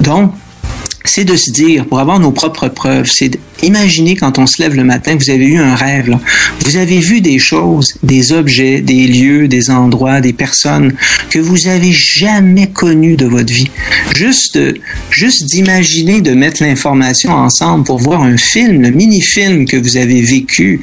[0.00, 0.32] Donc,
[1.06, 4.74] c'est de se dire, pour avoir nos propres preuves, c'est Imaginez quand on se lève
[4.74, 6.16] le matin, vous avez eu un rêve.
[6.64, 10.92] Vous avez vu des choses, des objets, des lieux, des endroits, des personnes
[11.30, 13.70] que vous avez jamais connues de votre vie.
[14.14, 14.58] Juste,
[15.10, 20.20] juste d'imaginer de mettre l'information ensemble pour voir un film, le mini-film que vous avez
[20.20, 20.80] vécu.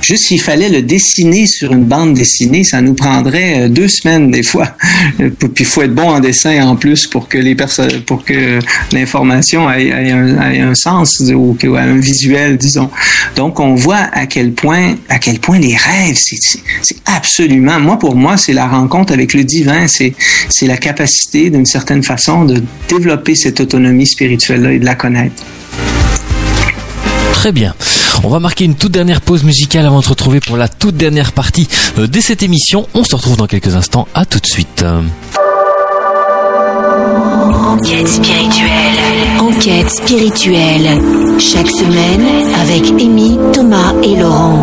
[0.00, 4.30] Juste s'il fallait le dessiner sur une bande dessinée, ça nous prendrait euh, deux semaines
[4.30, 4.76] des fois.
[5.16, 8.58] Puis il faut être bon en dessin en plus pour que les personnes, pour que
[8.92, 12.90] l'information un, sens ou, un visuel disons.
[13.36, 18.16] Donc, on voit à quel point, à quel point les rêves, c'est absolument, moi, pour
[18.16, 20.14] moi, c'est la rencontre avec le divin, c'est
[20.62, 25.42] la capacité, d'une certaine façon, de développer cette autonomie spirituelle-là et de la connaître.
[27.32, 27.74] Très bien.
[28.24, 30.96] On va marquer une toute dernière pause musicale avant de se retrouver pour la toute
[30.96, 32.88] dernière partie euh, de cette émission.
[32.94, 34.08] On se retrouve dans quelques instants.
[34.14, 34.84] À tout de suite.
[37.76, 39.38] Enquête spirituelle.
[39.38, 40.88] Enquête spirituelle.
[41.38, 42.24] Chaque semaine
[42.62, 44.58] avec Amy, Thomas et Laurent.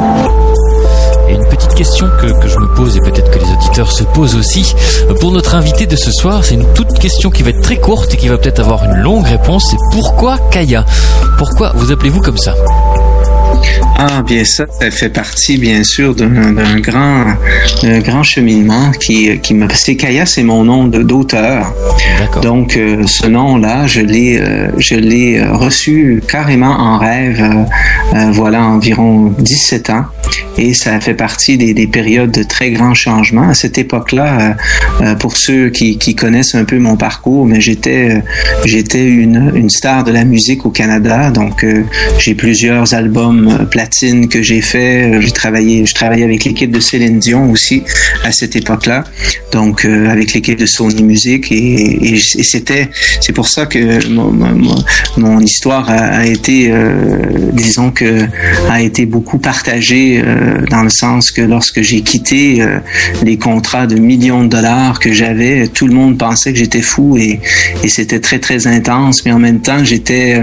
[1.30, 4.04] Et une petite question que, que je me pose et peut-être que les auditeurs se
[4.04, 4.73] posent aussi.
[5.19, 8.12] Pour notre invité de ce soir, c'est une toute question qui va être très courte
[8.15, 9.67] et qui va peut-être avoir une longue réponse.
[9.69, 10.84] C'est pourquoi Kaya?
[11.38, 12.56] Pourquoi vous appelez-vous comme ça?
[13.97, 17.26] Ah, bien ça, ça fait partie, bien sûr, d'un grand,
[17.84, 19.67] grand cheminement qui, qui me.
[19.73, 21.73] C'est Kaya, c'est mon nom d'auteur.
[22.41, 27.41] Donc, euh, ce nom-là, je l'ai, euh, je l'ai reçu carrément en rêve,
[28.13, 30.06] euh, voilà, environ 17 ans.
[30.58, 33.50] Et ça fait partie des, des périodes de très grands changements.
[33.50, 34.56] À cette époque-là,
[35.20, 38.22] pour ceux qui, qui connaissent un peu mon parcours, mais j'étais,
[38.66, 41.32] j'étais une, une star de la musique au Canada.
[41.32, 41.66] Donc,
[42.20, 45.22] j'ai plusieurs albums euh, platine que j'ai fait.
[45.22, 47.84] J'ai travaillé, je travaillais avec l'équipe de Céline Dion aussi
[48.24, 49.04] à cette époque-là.
[49.52, 52.89] Donc avec l'équipe de Sony Music et, c'était,
[53.22, 54.32] c'est pour ça que mon,
[55.18, 56.74] mon, histoire a, été,
[57.54, 58.26] disons que,
[58.70, 60.24] a été beaucoup partagée
[60.69, 62.65] dans le sens que lorsque j'ai quitté
[63.23, 67.17] les contrats de millions de dollars que j'avais, tout le monde pensait que j'étais fou
[67.17, 67.39] et,
[67.88, 69.23] c'était très très intense.
[69.25, 70.41] Mais en même temps, j'étais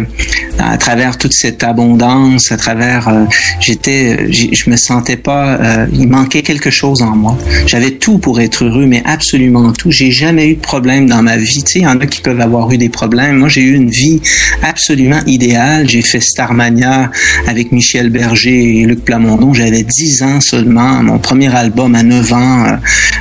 [0.59, 3.25] à travers toute cette abondance, à travers, euh,
[3.61, 7.37] j'étais, je me sentais pas, euh, il manquait quelque chose en moi.
[7.67, 9.91] J'avais tout pour être heureux, mais absolument tout.
[9.91, 11.63] J'ai jamais eu de problème dans ma vie.
[11.65, 13.37] Tu sais, il y en a qui peuvent avoir eu des problèmes.
[13.37, 14.21] Moi, j'ai eu une vie
[14.63, 15.89] absolument idéale.
[15.89, 17.11] J'ai fait Starmania
[17.47, 19.55] avec Michel Berger et Luc Plamondon.
[19.55, 21.03] J'avais 10 ans seulement.
[21.03, 22.79] Mon premier album à 9 ans.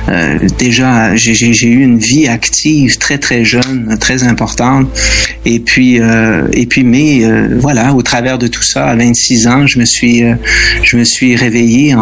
[0.08, 4.88] Euh, déjà, j'ai eu une vie active très très jeune, très importante.
[5.44, 6.00] Et puis,
[6.52, 9.84] et puis, mais euh, voilà, au travers de tout ça, à 26 ans, je me
[9.84, 10.34] suis, euh,
[10.82, 11.94] je me suis réveillé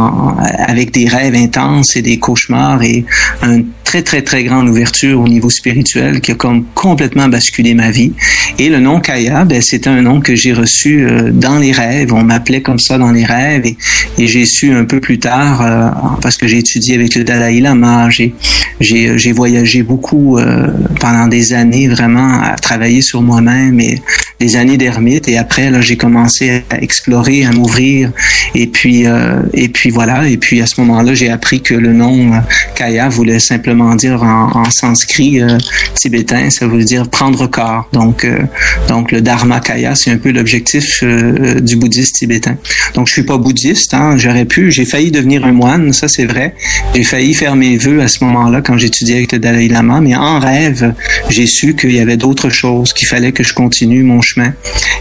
[0.58, 3.04] avec des rêves intenses et des cauchemars et
[3.42, 7.90] un très, très, très grande ouverture au niveau spirituel qui a comme complètement basculé ma
[7.90, 8.12] vie.
[8.58, 12.12] Et le nom Kaya, ben, c'était un nom que j'ai reçu euh, dans les rêves.
[12.12, 13.76] On m'appelait comme ça dans les rêves et,
[14.18, 15.88] et j'ai un peu plus tard, euh,
[16.20, 18.34] parce que j'ai étudié avec le Dalai Lama, j'ai,
[18.80, 20.68] j'ai voyagé beaucoup euh,
[21.00, 24.00] pendant des années vraiment à travailler sur moi-même et
[24.40, 25.28] des années d'ermite.
[25.28, 28.10] Et après, là, j'ai commencé à explorer, à m'ouvrir.
[28.54, 29.04] Et puis,
[29.52, 30.28] et puis voilà.
[30.28, 32.30] Et puis à ce moment-là, j'ai appris que le nom
[32.74, 35.58] Kaya voulait simplement dire en, sanskrit euh,
[35.94, 37.88] tibétain, ça veut dire prendre corps.
[37.92, 38.42] Donc, euh,
[38.88, 42.56] donc le Dharmakaya, c'est un peu l'objectif euh, du bouddhiste tibétain.
[42.94, 46.54] Donc, je suis pas bouddhiste, hein, j'aurais j'ai failli devenir un moine, ça c'est vrai.
[46.94, 50.14] J'ai failli faire mes vœux à ce moment-là quand j'étudiais avec le Dalai Lama, mais
[50.14, 50.94] en rêve,
[51.28, 54.52] j'ai su qu'il y avait d'autres choses, qu'il fallait que je continue mon chemin.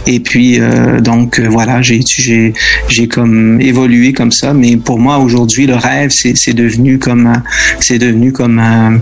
[0.06, 0.60] Et puis,
[1.02, 2.04] donc voilà, j'ai
[3.10, 4.54] comme évolué comme ça.
[4.54, 7.42] Mais pour moi aujourd'hui, le rêve, c'est devenu comme
[7.80, 9.02] c'est devenu comme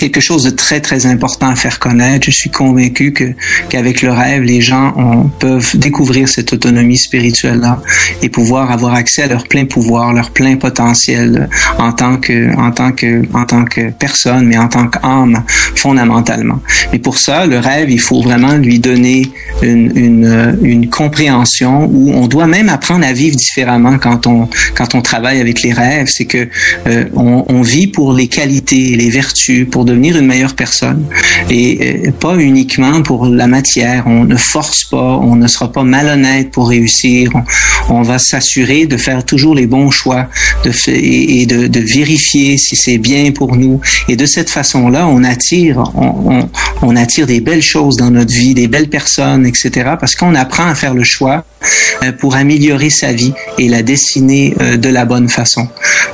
[0.00, 2.24] quelque chose de très très important à faire connaître.
[2.24, 3.34] Je suis convaincu que
[3.68, 7.80] qu'avec le rêve, les gens peuvent découvrir cette autonomie spirituelle là
[8.22, 11.48] et pouvoir avoir accès à leur plein pouvoir, leur plein potentiel
[11.78, 15.44] en tant que en tant que en tant que personne, mais en tant qu'âme
[15.76, 16.60] fondamentalement.
[16.92, 19.30] Mais pour ça, le rêve, il faut vraiment lui donner
[19.60, 24.94] une, une, une compréhension où on doit même apprendre à vivre différemment quand on quand
[24.94, 26.08] on travaille avec les rêves.
[26.08, 26.48] C'est que
[26.86, 31.04] euh, on, on vit pour les qualités, les vertus, pour devenir une meilleure personne
[31.50, 34.04] et euh, pas uniquement pour la matière.
[34.06, 37.32] On ne force pas, on ne sera pas malhonnête pour réussir.
[37.88, 40.28] On, va s'assurer de faire toujours les bons choix
[40.64, 43.80] de, et, de, vérifier si c'est bien pour nous.
[44.08, 48.68] Et de cette façon-là, on attire, on, attire des belles choses dans notre vie, des
[48.68, 49.70] belles personnes, etc.
[49.98, 51.44] Parce qu'on apprend à faire le choix
[52.02, 55.68] euh, pour améliorer sa vie et la dessiner euh, de la bonne façon.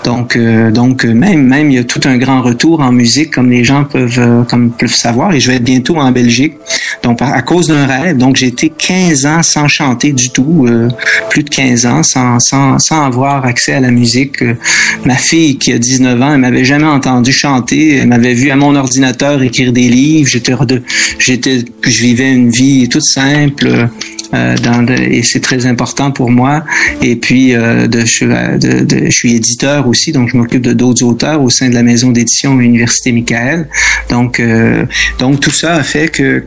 [0.04, 3.55] Donc, donc même même il y a tout un grand retour en musique comme les
[3.64, 6.54] gens peuvent, euh, comme peuvent savoir, et je vais être bientôt en Belgique.
[7.02, 10.88] Donc, à, cause d'un rêve, donc j'ai été 15 ans sans chanter du tout, euh,
[11.30, 14.42] plus de 15 ans sans, sans, sans avoir accès à la musique.
[14.42, 14.54] Euh,
[15.04, 18.56] ma fille qui a 19 ans, elle m'avait jamais entendu chanter, elle m'avait vu à
[18.56, 20.28] mon ordinateur écrire des livres.
[20.28, 20.54] J'étais,
[21.18, 23.88] j'étais, je vivais une vie toute simple.
[24.34, 26.64] Et c'est très important pour moi.
[27.00, 31.48] Et puis, de, de, je suis éditeur aussi, donc je m'occupe de d'autres auteurs au
[31.48, 33.45] sein de la maison d'édition Université Michael.
[34.10, 34.84] Donc, euh,
[35.18, 36.42] donc tout ça a fait que,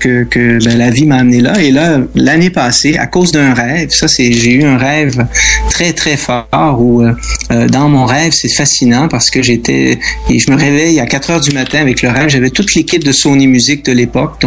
[0.64, 1.62] ben, la vie m'a amené là.
[1.62, 5.26] Et là, l'année passée, à cause d'un rêve, ça c'est, j'ai eu un rêve
[5.70, 7.04] très très fort où
[7.50, 11.42] dans mon rêve, c'est fascinant parce que j'étais, et je me réveille à 4 heures
[11.42, 12.30] du matin avec le rêve.
[12.30, 14.44] J'avais toute l'équipe de Sony Music de l'époque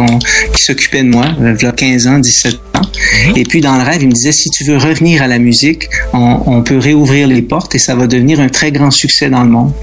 [0.55, 2.72] qui s'occupait de moi, il y a 15 ans, 17 ans.
[2.75, 3.37] Mhm.
[3.37, 5.89] Et puis dans le rêve, il me disait, si tu veux revenir à la musique,
[6.13, 9.49] on, peut réouvrir les portes et ça va devenir un très grand succès dans le
[9.49, 9.73] monde.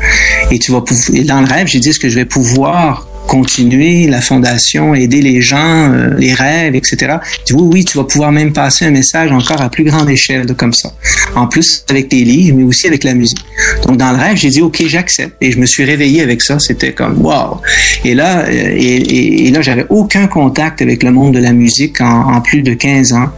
[0.50, 0.82] Et tu vas
[1.12, 5.20] et dans le rêve, j'ai dit, ce que je vais pouvoir continuer la fondation, aider
[5.20, 7.16] les gens, euh, les rêves, etc.
[7.46, 10.46] dis, oui, oui, tu vas pouvoir même passer un message encore à plus grande échelle
[10.46, 10.92] de comme ça.
[11.34, 13.44] En plus avec tes livres, mais aussi avec la musique.
[13.86, 16.58] Donc dans le rêve, j'ai dit ok, j'accepte et je me suis réveillé avec ça.
[16.58, 17.60] C'était comme wow.
[18.04, 22.00] Et là, euh, et, et, là, j'avais aucun contact avec le monde de la musique
[22.00, 23.28] en, en plus de 15 ans.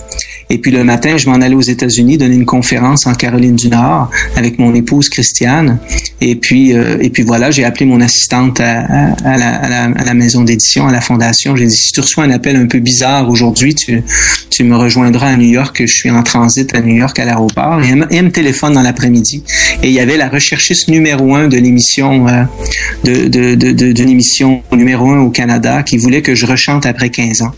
[0.52, 3.68] Et puis le matin, je m'en allais aux États-Unis donner une conférence en Caroline du
[3.68, 5.78] Nord avec mon épouse Christiane.
[6.20, 10.92] Et puis, euh, et puis voilà, j'ai appelé mon assistante à, la, maison d'édition, à
[10.92, 11.56] la fondation.
[11.56, 14.02] J'ai dit, si tu reçois un appel un peu bizarre aujourd'hui, tu,
[14.62, 15.74] me rejoindras à New York.
[15.80, 17.80] Je suis en transit à New York à l'aéroport.
[17.82, 19.42] Et elle, me téléphone dans l'après-midi.
[19.82, 22.44] Et il y avait la recherchiste numéro un de l'émission, euh,
[23.04, 27.52] de, numéro un au Canada qui voulait que je rechante après 15 ans.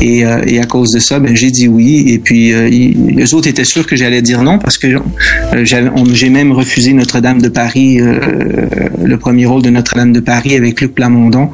[0.00, 2.04] Et, euh, et à cause de ça, ben, j'ai dit oui.
[2.08, 5.64] Et puis, puis euh, les autres étaient sûrs que j'allais dire non parce que euh,
[5.64, 10.94] j'ai même refusé Notre-Dame de Paris, le premier rôle de Notre-Dame de Paris avec Luc
[10.94, 11.50] Plamondon,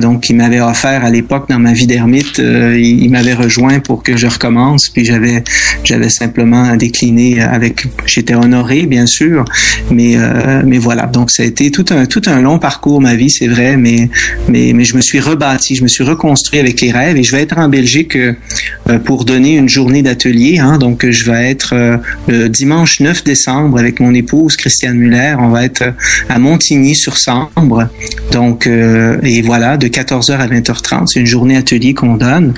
[0.00, 4.16] donc qui m'avait offert à l'époque dans ma vie d'ermite, il, m'avait rejoint pour que
[4.16, 5.42] je recommence, puis j'avais
[5.82, 9.44] j'avais simplement décliné avec, j'étais honoré bien sûr,
[9.90, 10.16] mais
[10.64, 13.48] mais voilà, donc ça a été tout un tout un long parcours ma vie, c'est
[13.48, 14.08] vrai, mais
[14.48, 17.32] mais mais je me suis rebâti, je me suis reconstruit avec les rêves et je
[17.32, 18.16] vais être en Belgique
[19.04, 20.58] pour donner une journée d'atelier.
[20.58, 21.96] Hein, donc, je vais être euh,
[22.26, 25.36] le dimanche 9 décembre avec mon épouse Christiane Muller.
[25.38, 25.94] On va être
[26.28, 27.88] à Montigny-sur-Sambre.
[28.32, 31.06] Donc, euh, et voilà, de 14h à 20h30.
[31.06, 32.54] C'est une journée atelier qu'on donne.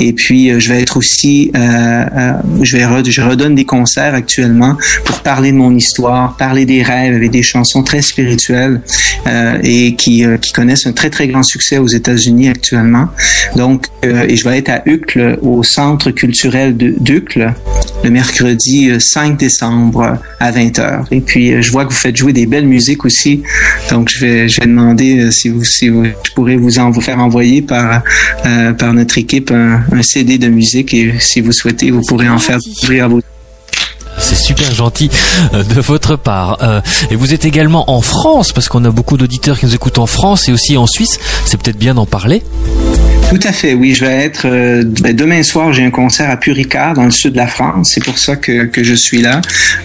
[0.00, 5.20] Et puis, euh, je vais être aussi, je vais je redonne des concerts actuellement pour
[5.20, 8.80] parler de mon histoire, parler des rêves avec des chansons très spirituelles
[9.62, 13.08] et qui, qui connaissent un très très grand succès aux États-Unis actuellement.
[13.56, 17.54] Donc, et je vais être à Uccle au Centre culturel de d'Ucle
[18.04, 21.06] le mercredi 5 euh, décembre à 20h.
[21.10, 23.42] Et puis, euh, je vois que vous faites jouer des belles musiques aussi.
[23.90, 26.90] Donc, je vais, je vais demander euh, si vous, si vous, je pourrais vous en
[26.90, 28.02] vous faire envoyer par,
[28.78, 32.58] par notre équipe un, CD de musique et si vous souhaitez, vous pourrez en faire
[32.58, 33.20] découvrir à vos
[34.18, 35.10] c'est super gentil
[35.52, 36.58] de votre part.
[37.10, 40.06] et vous êtes également en France, parce qu'on a beaucoup d'auditeurs qui nous écoutent en
[40.06, 41.18] France et aussi en Suisse.
[41.44, 42.42] C'est peut-être bien d'en parler.
[43.28, 43.92] Tout à fait, oui.
[43.92, 45.72] Je vais être euh, ben, demain soir.
[45.72, 47.90] J'ai un concert à Puricard dans le sud de la France.
[47.92, 49.40] C'est pour ça que, que je suis là.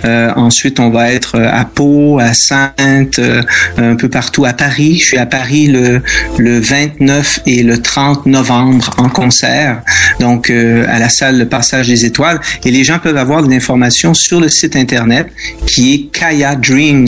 [0.06, 3.42] Euh, ensuite, on va être euh, à Pau, à Sainte, euh,
[3.78, 5.00] un peu partout à Paris.
[5.00, 6.02] Je suis à Paris le
[6.38, 9.82] le 29 et le 30 novembre en concert.
[10.20, 12.40] Donc à la salle Le Passage des Étoiles.
[12.64, 15.28] Et les gens peuvent avoir de l'information sur le site internet
[15.66, 17.08] qui est Kaya Dreams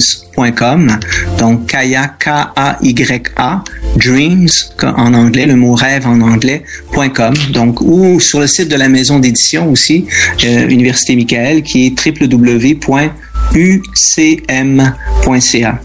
[1.38, 3.64] donc Kaya, K-A-Y-A,
[3.98, 4.50] Dreams,
[4.82, 7.34] en anglais, le mot rêve en anglais.com.
[7.52, 10.06] Donc, ou sur le site de la maison d'édition aussi,
[10.44, 13.00] euh, Université Michael, qui est www.ucm.ca.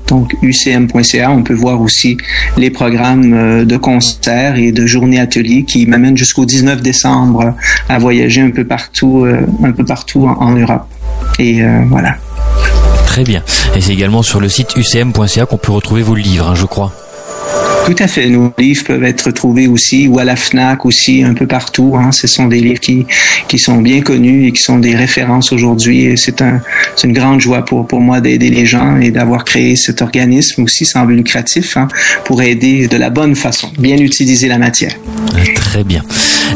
[0.06, 2.16] Donc, ucm.ca, on peut voir aussi
[2.56, 7.54] les programmes euh, de concerts et de journées ateliers qui m'amènent jusqu'au 19 décembre
[7.88, 10.86] à voyager un peu partout, euh, un peu partout en Europe.
[11.38, 12.16] Et voilà.
[13.18, 13.42] Très bien.
[13.74, 16.92] Et c'est également sur le site ucm.ca qu'on peut retrouver vos livres, hein, je crois.
[17.84, 18.28] Tout à fait.
[18.28, 21.96] Nos livres peuvent être trouvés aussi, ou à la FNAC aussi, un peu partout.
[21.96, 22.12] Hein.
[22.12, 23.06] Ce sont des livres qui,
[23.48, 26.16] qui sont bien connus et qui sont des références aujourd'hui.
[26.16, 26.60] C'est un,
[27.02, 30.86] une grande joie pour, pour moi d'aider les gens et d'avoir créé cet organisme aussi
[30.86, 31.88] sans but lucratif hein,
[32.24, 34.94] pour aider de la bonne façon, bien utiliser la matière.
[35.54, 36.02] Très bien.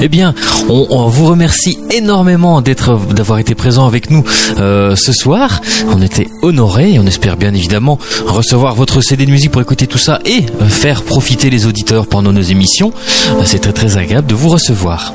[0.00, 0.34] Eh bien,
[0.68, 4.24] on, vous remercie énormément d'être, d'avoir été présent avec nous
[4.58, 5.60] euh, ce soir.
[5.92, 9.86] On était honorés et on espère bien évidemment recevoir votre CD de musique pour écouter
[9.86, 12.92] tout ça et euh, faire profiter les auditeurs pendant nos émissions.
[13.28, 15.12] Euh, c'est très très agréable de vous recevoir.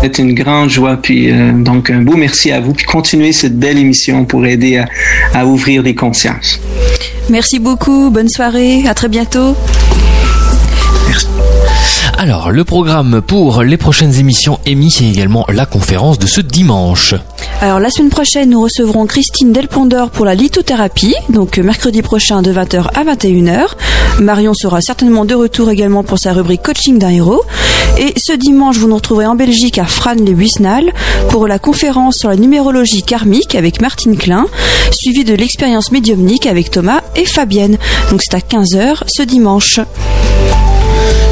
[0.00, 3.78] C'est une grande joie, puis donc un beau merci à vous, puis continuez cette belle
[3.78, 4.86] émission pour aider à,
[5.34, 6.60] à ouvrir les consciences.
[7.30, 9.56] Merci beaucoup, bonne soirée, à très bientôt.
[12.20, 17.14] Alors, le programme pour les prochaines émissions émis, c'est également la conférence de ce dimanche.
[17.60, 22.52] Alors, la semaine prochaine, nous recevrons Christine Delpondeur pour la lithothérapie, donc mercredi prochain de
[22.52, 23.66] 20h à 21h.
[24.18, 27.44] Marion sera certainement de retour également pour sa rubrique coaching d'un héros.
[27.98, 30.92] Et ce dimanche, vous nous retrouverez en Belgique à Fran-les-Buisnal
[31.28, 34.46] pour la conférence sur la numérologie karmique avec Martine Klein,
[34.90, 37.78] suivie de l'expérience médiumnique avec Thomas et Fabienne.
[38.10, 39.78] Donc c'est à 15h ce dimanche.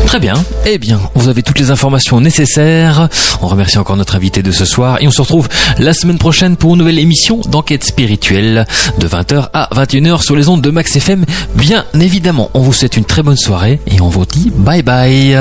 [0.06, 0.34] Très bien.
[0.64, 3.08] Eh bien, vous avez toutes les informations nécessaires.
[3.42, 5.48] On remercie encore notre invité de ce soir et on se retrouve
[5.78, 8.66] la semaine prochaine pour une nouvelle émission d'enquête spirituelle
[8.98, 11.24] de 20h à 21h sur les ondes de Max FM.
[11.54, 15.36] Bien évidemment, on vous souhaite une très bonne soirée et on vous dit bye bye.